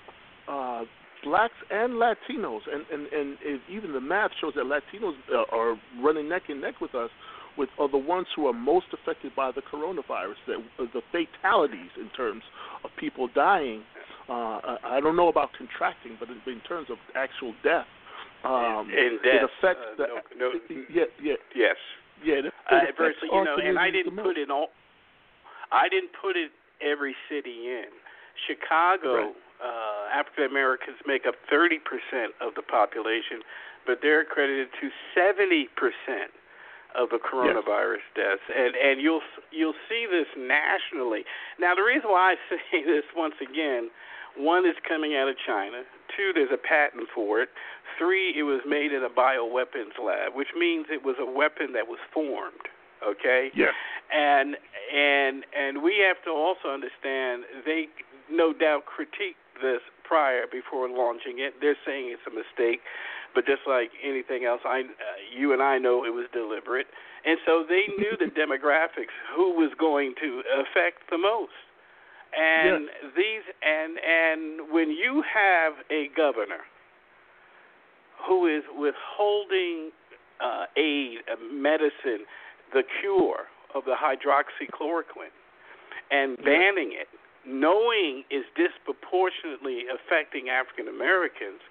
uh, 0.48 0.84
blacks 1.24 1.54
and 1.70 1.94
Latinos, 1.94 2.60
and, 2.72 2.84
and, 2.92 3.12
and 3.12 3.38
if 3.42 3.60
even 3.70 3.92
the 3.92 4.00
math 4.00 4.30
shows 4.40 4.52
that 4.54 4.64
Latinos 4.64 5.14
uh, 5.32 5.44
are 5.56 5.76
running 6.00 6.28
neck 6.28 6.42
and 6.48 6.60
neck 6.60 6.80
with 6.80 6.94
us, 6.94 7.10
with 7.56 7.68
are 7.78 7.90
the 7.90 7.98
ones 7.98 8.26
who 8.36 8.46
are 8.46 8.52
most 8.52 8.86
affected 8.92 9.34
by 9.34 9.50
the 9.50 9.62
coronavirus. 9.62 10.36
That 10.46 10.56
uh, 10.78 10.84
the 10.94 11.02
fatalities 11.10 11.90
in 12.00 12.08
terms 12.16 12.42
of 12.84 12.90
people 12.98 13.28
dying. 13.34 13.82
Uh, 14.28 14.76
I 14.84 15.00
don't 15.02 15.16
know 15.16 15.28
about 15.28 15.50
contracting, 15.56 16.16
but 16.20 16.28
in, 16.28 16.36
in 16.52 16.60
terms 16.60 16.88
of 16.90 16.98
actual 17.16 17.54
death, 17.64 17.86
um, 18.44 18.88
In 18.92 19.18
it 19.18 19.22
death, 19.24 19.50
affects 19.58 19.82
uh, 19.92 19.96
the 19.96 20.06
no- 20.38 20.52
no- 20.52 20.52
yeah 20.90 21.04
yeah 21.22 21.34
Yes. 21.56 21.76
yeah. 22.22 22.34
It, 22.34 22.44
it 22.46 22.94
uh, 23.00 23.04
you 23.22 23.44
know, 23.44 23.56
and 23.62 23.78
I 23.78 23.90
didn't 23.90 24.16
put 24.16 24.36
it 24.38 24.50
all. 24.50 24.68
I 25.72 25.88
didn't 25.88 26.10
put 26.20 26.36
it 26.36 26.50
every 26.80 27.14
city 27.28 27.66
in. 27.66 27.90
Chicago, 28.46 29.14
Right. 29.16 29.34
Uh, 29.62 30.08
African 30.14 30.44
Americans 30.44 30.98
make 31.06 31.26
up 31.26 31.34
30% 31.52 31.78
of 32.40 32.54
the 32.54 32.62
population, 32.62 33.42
but 33.86 33.98
they're 34.02 34.22
accredited 34.22 34.68
to 34.80 34.90
70% 35.16 35.66
of 36.96 37.10
the 37.10 37.18
coronavirus 37.18 38.04
deaths, 38.16 38.42
and 38.48 38.74
and 38.74 39.00
you'll 39.00 39.20
you'll 39.52 39.76
see 39.88 40.06
this 40.10 40.26
nationally. 40.36 41.24
Now, 41.60 41.74
the 41.74 41.82
reason 41.82 42.08
why 42.10 42.32
I 42.32 42.36
say 42.48 42.84
this 42.84 43.04
once 43.14 43.34
again, 43.42 43.90
one 44.36 44.64
is 44.64 44.74
coming 44.86 45.14
out 45.14 45.28
of 45.28 45.36
China. 45.46 45.82
Two, 46.16 46.32
there's 46.32 46.50
a 46.52 46.56
patent 46.56 47.08
for 47.14 47.42
it. 47.42 47.50
Three, 47.98 48.32
it 48.36 48.44
was 48.44 48.62
made 48.66 48.92
in 48.92 49.02
a 49.04 49.10
bioweapons 49.10 49.98
lab, 50.02 50.34
which 50.34 50.48
means 50.56 50.86
it 50.90 51.04
was 51.04 51.16
a 51.20 51.26
weapon 51.26 51.72
that 51.74 51.86
was 51.86 51.98
formed. 52.12 52.66
Okay. 53.04 53.50
Yes. 53.54 53.74
And 54.12 54.56
and 54.94 55.44
and 55.52 55.82
we 55.82 56.02
have 56.06 56.22
to 56.24 56.30
also 56.30 56.68
understand 56.72 57.44
they 57.64 57.86
no 58.30 58.52
doubt 58.52 58.86
critique 58.86 59.36
this 59.62 59.80
prior 60.04 60.44
before 60.50 60.88
launching 60.88 61.38
it. 61.38 61.54
They're 61.60 61.78
saying 61.86 62.14
it's 62.14 62.26
a 62.26 62.34
mistake, 62.34 62.80
but 63.34 63.46
just 63.46 63.62
like 63.66 63.90
anything 64.02 64.44
else, 64.44 64.60
I 64.64 64.80
uh, 64.80 65.18
you 65.36 65.52
and 65.52 65.62
I 65.62 65.78
know 65.78 66.04
it 66.04 66.14
was 66.14 66.26
deliberate. 66.32 66.86
And 67.24 67.38
so 67.44 67.64
they 67.68 67.84
knew 67.98 68.16
the 68.18 68.30
demographics, 68.40 69.14
who 69.34 69.52
was 69.54 69.70
going 69.78 70.14
to 70.20 70.42
affect 70.60 71.10
the 71.10 71.18
most. 71.18 71.52
And 72.36 72.88
these 73.16 73.44
and 73.62 73.98
and 73.98 74.72
when 74.72 74.90
you 74.90 75.22
have 75.32 75.74
a 75.90 76.08
governor 76.16 76.64
who 78.26 78.46
is 78.46 78.62
withholding 78.76 79.90
uh, 80.40 80.66
aid, 80.76 81.18
uh, 81.30 81.36
medicine, 81.52 82.26
the 82.72 82.82
cure 83.00 83.48
of 83.74 83.84
the 83.84 83.94
hydroxychloroquine, 83.96 85.32
and 86.10 86.36
banning 86.38 86.92
it, 86.92 87.08
knowing 87.48 88.24
is 88.30 88.44
disproportionately 88.54 89.88
affecting 89.88 90.48
African 90.52 90.88
Americans, 90.88 91.64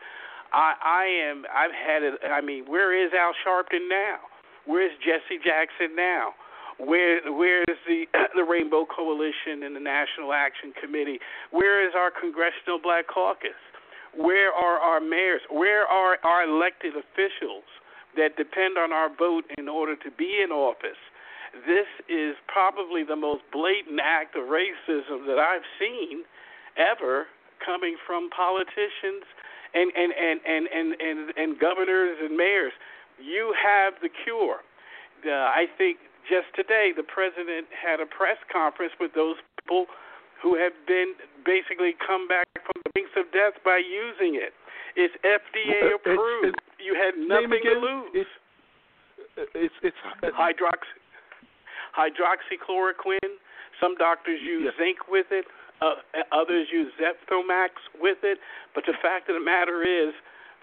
I, 0.51 0.73
I 0.81 1.03
am. 1.29 1.45
I've 1.53 1.75
had 1.75 2.03
it. 2.03 2.19
I 2.25 2.41
mean, 2.41 2.65
where 2.65 2.95
is 2.95 3.13
Al 3.13 3.33
Sharpton 3.45 3.87
now? 3.89 4.17
Where's 4.65 4.91
Jesse 4.99 5.39
Jackson 5.43 5.95
now? 5.95 6.33
Where 6.79 7.21
where 7.31 7.63
is 7.63 7.77
the 7.87 8.05
the 8.35 8.43
Rainbow 8.43 8.85
Coalition 8.85 9.63
and 9.63 9.75
the 9.75 9.83
National 9.83 10.33
Action 10.33 10.73
Committee? 10.79 11.19
Where 11.51 11.85
is 11.85 11.93
our 11.95 12.11
Congressional 12.11 12.79
Black 12.81 13.07
Caucus? 13.07 13.59
Where 14.15 14.51
are 14.51 14.79
our 14.79 14.99
mayors? 14.99 15.41
Where 15.49 15.85
are 15.85 16.17
our 16.23 16.43
elected 16.43 16.93
officials 16.95 17.67
that 18.15 18.35
depend 18.35 18.77
on 18.77 18.91
our 18.91 19.09
vote 19.13 19.45
in 19.57 19.67
order 19.67 19.95
to 19.95 20.09
be 20.17 20.41
in 20.43 20.51
office? 20.51 20.97
This 21.65 21.87
is 22.09 22.35
probably 22.47 23.03
the 23.03 23.15
most 23.15 23.43
blatant 23.51 23.99
act 24.03 24.35
of 24.35 24.47
racism 24.47 25.25
that 25.27 25.39
I've 25.39 25.65
seen 25.79 26.23
ever 26.77 27.27
coming 27.65 27.97
from 28.05 28.29
politicians 28.29 29.25
and 29.73 29.91
and 29.95 30.11
and 30.13 30.39
and 30.45 30.63
and 30.67 30.87
and, 31.01 31.19
and 31.37 31.59
governors 31.59 32.17
and 32.21 32.37
mayors. 32.37 32.73
You 33.19 33.53
have 33.57 33.93
the 34.01 34.09
cure. 34.23 34.61
Uh, 35.25 35.31
I 35.31 35.65
think 35.77 35.97
just 36.29 36.47
today 36.55 36.91
the 36.95 37.03
president 37.03 37.67
had 37.73 37.99
a 37.99 38.05
press 38.05 38.37
conference 38.51 38.93
with 38.99 39.11
those 39.15 39.35
people 39.59 39.87
who 40.41 40.53
have 40.55 40.73
been 40.85 41.17
basically 41.45 41.95
come 42.05 42.27
back 42.27 42.45
from 42.53 42.77
the 42.85 42.91
brink 42.93 43.09
of 43.17 43.25
death 43.33 43.57
by 43.65 43.81
using 43.81 44.35
it. 44.37 44.53
It's 44.95 45.13
FDA 45.25 45.95
approved. 45.95 46.53
it's- 46.57 46.63
you 46.77 46.93
had 46.93 47.17
nothing 47.17 47.61
to 47.63 47.73
lose. 47.79 48.11
It's 48.13 48.29
it's 49.55 49.73
it's 49.81 49.97
Hydrox 50.37 50.85
hydroxychloroquine. 51.97 53.37
Some 53.79 53.95
doctors 53.95 54.41
use 54.41 54.63
Yes. 54.65 54.75
zinc 54.77 55.07
with 55.07 55.31
it. 55.31 55.47
Uh, 55.81 55.95
others 56.31 56.67
use 56.71 56.91
Zithromax 56.95 57.69
with 57.99 58.23
it. 58.23 58.39
But 58.73 58.85
the 58.85 58.93
fact 59.01 59.29
of 59.29 59.35
the 59.35 59.41
matter 59.41 59.83
is, 59.83 60.13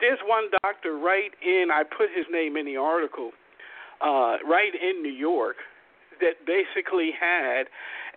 there's 0.00 0.18
one 0.24 0.50
doctor 0.62 0.96
right 0.96 1.32
in. 1.40 1.70
I 1.70 1.84
put 1.84 2.10
his 2.10 2.26
name 2.30 2.56
in 2.56 2.66
the 2.66 2.76
article. 2.76 3.32
Uh, 4.00 4.38
right 4.44 4.74
in 4.74 5.02
New 5.02 5.12
York, 5.12 5.56
that 6.20 6.44
basically 6.46 7.12
had 7.12 7.68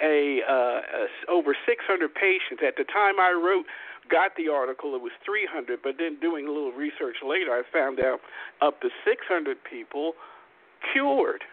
a, 0.01 0.41
uh, 0.43 0.81
a 1.29 1.31
over 1.31 1.55
600 1.65 2.13
patients. 2.15 2.63
At 2.65 2.77
the 2.77 2.83
time 2.83 3.19
I 3.19 3.31
wrote, 3.31 3.65
got 4.09 4.35
the 4.35 4.49
article, 4.49 4.95
it 4.95 5.01
was 5.01 5.11
300. 5.23 5.81
But 5.83 5.97
then 5.99 6.17
doing 6.19 6.47
a 6.47 6.51
little 6.51 6.71
research 6.71 7.17
later, 7.23 7.53
I 7.53 7.61
found 7.71 7.99
out 7.99 8.21
up 8.61 8.81
to 8.81 8.89
600 9.05 9.57
people 9.63 10.13
cured 10.93 11.43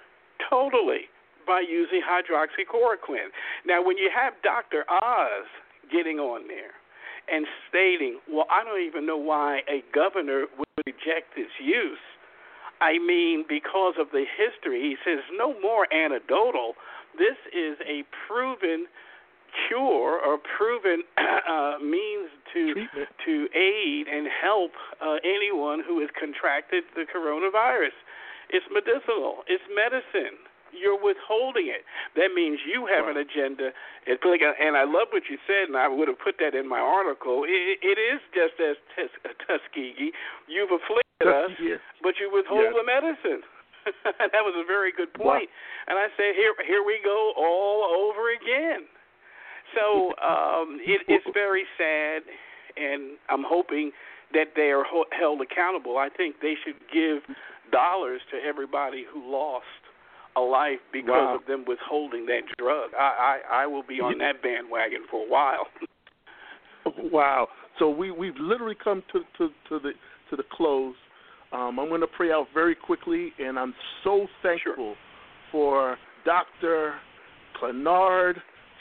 totally 0.49 1.09
by 1.47 1.61
using 1.61 2.01
hydroxychloroquine. 2.03 3.31
Now, 3.67 3.83
when 3.83 3.97
you 3.99 4.11
have 4.15 4.35
Dr. 4.43 4.85
Oz 4.91 5.47
getting 5.91 6.19
on 6.19 6.49
there 6.49 6.73
and 7.31 7.47
stating, 7.69 8.21
well, 8.31 8.47
I 8.51 8.65
don't 8.65 8.83
even 8.83 9.07
know 9.07 9.17
why 9.17 9.61
a 9.69 9.83
governor 9.95 10.47
would 10.59 10.69
reject 10.87 11.37
its 11.37 11.53
use. 11.63 11.99
I 12.81 12.99
mean, 12.99 13.45
because 13.49 13.95
of 13.99 14.09
the 14.13 14.25
history, 14.37 14.81
he 14.83 14.97
says 15.05 15.21
no 15.37 15.59
more 15.61 15.87
anecdotal. 15.93 16.75
This 17.17 17.39
is 17.55 17.79
a 17.87 18.03
proven 18.27 18.87
cure 19.69 20.19
or 20.19 20.39
proven 20.39 21.03
uh, 21.17 21.79
means 21.81 22.29
to 22.53 22.75
Treatment. 22.75 23.09
to 23.25 23.49
aid 23.55 24.07
and 24.09 24.27
help 24.29 24.73
uh, 25.01 25.17
anyone 25.25 25.81
who 25.87 26.01
has 26.01 26.11
contracted 26.19 26.85
the 26.95 27.07
coronavirus. 27.07 27.95
It's 28.51 28.67
medicinal. 28.71 29.43
It's 29.47 29.63
medicine. 29.73 30.37
You're 30.75 30.99
withholding 31.01 31.71
it. 31.71 31.87
That 32.19 32.35
means 32.35 32.59
you 32.67 32.87
have 32.91 33.07
an 33.09 33.17
agenda. 33.17 33.71
And 34.07 34.77
I 34.77 34.85
love 34.85 35.09
what 35.15 35.25
you 35.31 35.39
said, 35.47 35.69
and 35.69 35.77
I 35.77 35.89
would 35.89 36.09
have 36.09 36.19
put 36.19 36.37
that 36.41 36.55
in 36.55 36.69
my 36.69 36.79
article. 36.81 37.45
It, 37.47 37.79
it 37.81 37.99
is 37.99 38.21
just 38.35 38.59
as 38.61 38.77
tus- 38.95 39.33
Tuskegee. 39.47 40.13
You've 40.49 40.71
afflicted 40.73 41.29
us, 41.31 41.51
Yes. 41.63 41.81
but 42.03 42.15
you 42.21 42.29
withhold 42.33 42.69
Yes. 42.69 42.75
the 42.77 42.85
medicine. 42.85 43.43
that 44.33 44.43
was 44.45 44.55
a 44.57 44.67
very 44.67 44.93
good 44.93 45.09
Wow. 45.19 45.41
And 45.89 45.99
I 45.99 46.09
said, 46.17 46.35
here, 46.37 46.55
here 46.67 46.83
we 46.85 46.99
go 47.05 47.33
all 47.37 47.85
over 48.09 48.33
again. 48.33 48.89
So 49.77 50.13
um, 50.25 50.81
it, 50.85 51.03
it's 51.09 51.27
very 51.35 51.65
sad, 51.77 52.23
and 52.77 53.17
I'm 53.29 53.45
hoping 53.47 53.93
that 54.33 54.57
they 54.57 54.73
are 54.73 54.85
ho- 54.85 55.07
held 55.13 55.41
accountable. 55.41 55.99
I 55.99 56.09
think 56.09 56.37
they 56.41 56.55
should 56.65 56.81
give 56.93 57.23
dollars 57.71 58.21
to 58.33 58.37
everybody 58.41 59.05
who 59.13 59.21
lost 59.31 59.84
a 60.37 60.41
life 60.41 60.81
because 60.93 61.11
wow. 61.11 61.37
of 61.37 61.47
them 61.47 61.65
withholding 61.67 62.27
that 62.27 62.43
drug. 62.59 62.91
I, 62.99 63.39
I 63.51 63.63
I 63.63 63.67
will 63.67 63.85
be 63.87 64.01
on 64.01 64.19
that 64.19 64.43
bandwagon 64.43 65.01
for 65.11 65.25
a 65.25 65.29
while. 65.29 65.67
wow. 67.13 67.49
So 67.79 67.91
we 67.91 68.11
we've 68.11 68.37
literally 68.39 68.77
come 68.83 69.03
to 69.13 69.21
to, 69.39 69.49
to 69.69 69.79
the 69.79 69.93
to 70.31 70.37
the 70.37 70.45
close. 70.53 70.95
Um, 71.53 71.79
I'm 71.79 71.89
going 71.89 72.01
to 72.01 72.09
pray 72.09 72.33
out 72.33 72.47
very 72.53 72.75
quickly, 72.75 73.33
and 73.39 73.59
I'm 73.59 73.75
so 74.03 74.27
thankful 74.43 74.75
sure. 74.75 74.95
for 75.53 75.97
Dr. 76.25 76.95
Clenard 77.61 78.35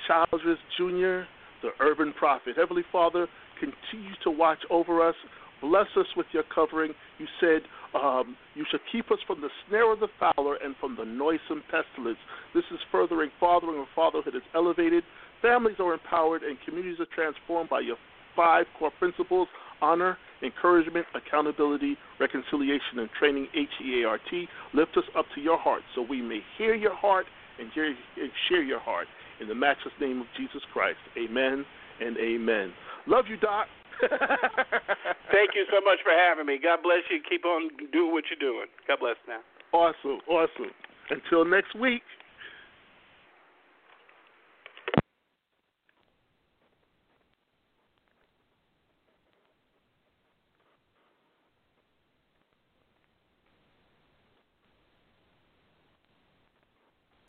Childress 0.07 0.57
Jr., 0.77 1.27
the 1.61 1.69
urban 1.79 2.13
prophet. 2.17 2.55
Heavenly 2.57 2.83
Father, 2.91 3.27
continue 3.59 4.13
to 4.23 4.31
watch 4.31 4.57
over 4.71 5.07
us. 5.07 5.15
Bless 5.63 5.87
us 5.95 6.07
with 6.17 6.27
your 6.33 6.43
covering. 6.53 6.91
You 7.19 7.27
said 7.39 7.61
um, 7.95 8.35
you 8.53 8.65
should 8.69 8.81
keep 8.91 9.09
us 9.11 9.19
from 9.25 9.39
the 9.39 9.47
snare 9.65 9.93
of 9.93 10.01
the 10.01 10.09
fowler 10.19 10.57
and 10.63 10.75
from 10.79 10.97
the 10.97 11.05
noisome 11.05 11.63
pestilence. 11.71 12.19
This 12.53 12.65
is 12.69 12.79
furthering 12.91 13.31
fathering, 13.39 13.77
and 13.77 13.87
fatherhood 13.95 14.35
is 14.35 14.41
elevated. 14.53 15.05
Families 15.41 15.77
are 15.79 15.93
empowered, 15.93 16.43
and 16.43 16.57
communities 16.65 16.99
are 16.99 17.07
transformed 17.15 17.69
by 17.69 17.79
your 17.79 17.95
five 18.35 18.65
core 18.77 18.91
principles 18.99 19.47
honor, 19.81 20.17
encouragement, 20.41 21.05
accountability, 21.15 21.97
reconciliation, 22.19 22.99
and 22.99 23.09
training, 23.17 23.47
H 23.55 23.69
E 23.85 24.03
A 24.03 24.07
R 24.07 24.19
T. 24.29 24.47
Lift 24.73 24.97
us 24.97 25.03
up 25.17 25.25
to 25.35 25.41
your 25.41 25.57
heart 25.57 25.81
so 25.95 26.01
we 26.01 26.21
may 26.21 26.39
hear 26.57 26.75
your 26.75 26.95
heart 26.95 27.25
and, 27.59 27.69
hear, 27.73 27.87
and 27.87 28.31
share 28.49 28.63
your 28.63 28.79
heart. 28.79 29.07
In 29.39 29.47
the 29.47 29.55
matchless 29.55 29.93
name 29.99 30.21
of 30.21 30.27
Jesus 30.37 30.61
Christ. 30.71 30.99
Amen 31.17 31.65
and 31.99 32.17
amen. 32.17 32.71
Love 33.07 33.25
you, 33.29 33.37
Doc. 33.37 33.67
Thank 35.31 35.55
you 35.55 35.65
so 35.71 35.81
much 35.83 35.99
for 36.03 36.11
having 36.11 36.45
me. 36.45 36.59
God 36.61 36.79
bless 36.83 37.03
you. 37.09 37.19
Keep 37.27 37.45
on 37.45 37.69
doing 37.91 38.11
what 38.11 38.25
you're 38.29 38.39
doing. 38.39 38.67
God 38.87 38.99
bless 38.99 39.17
now. 39.27 39.41
Awesome, 39.73 40.19
awesome. 40.27 40.71
Until 41.09 41.45
next 41.45 41.75
week. 41.75 42.03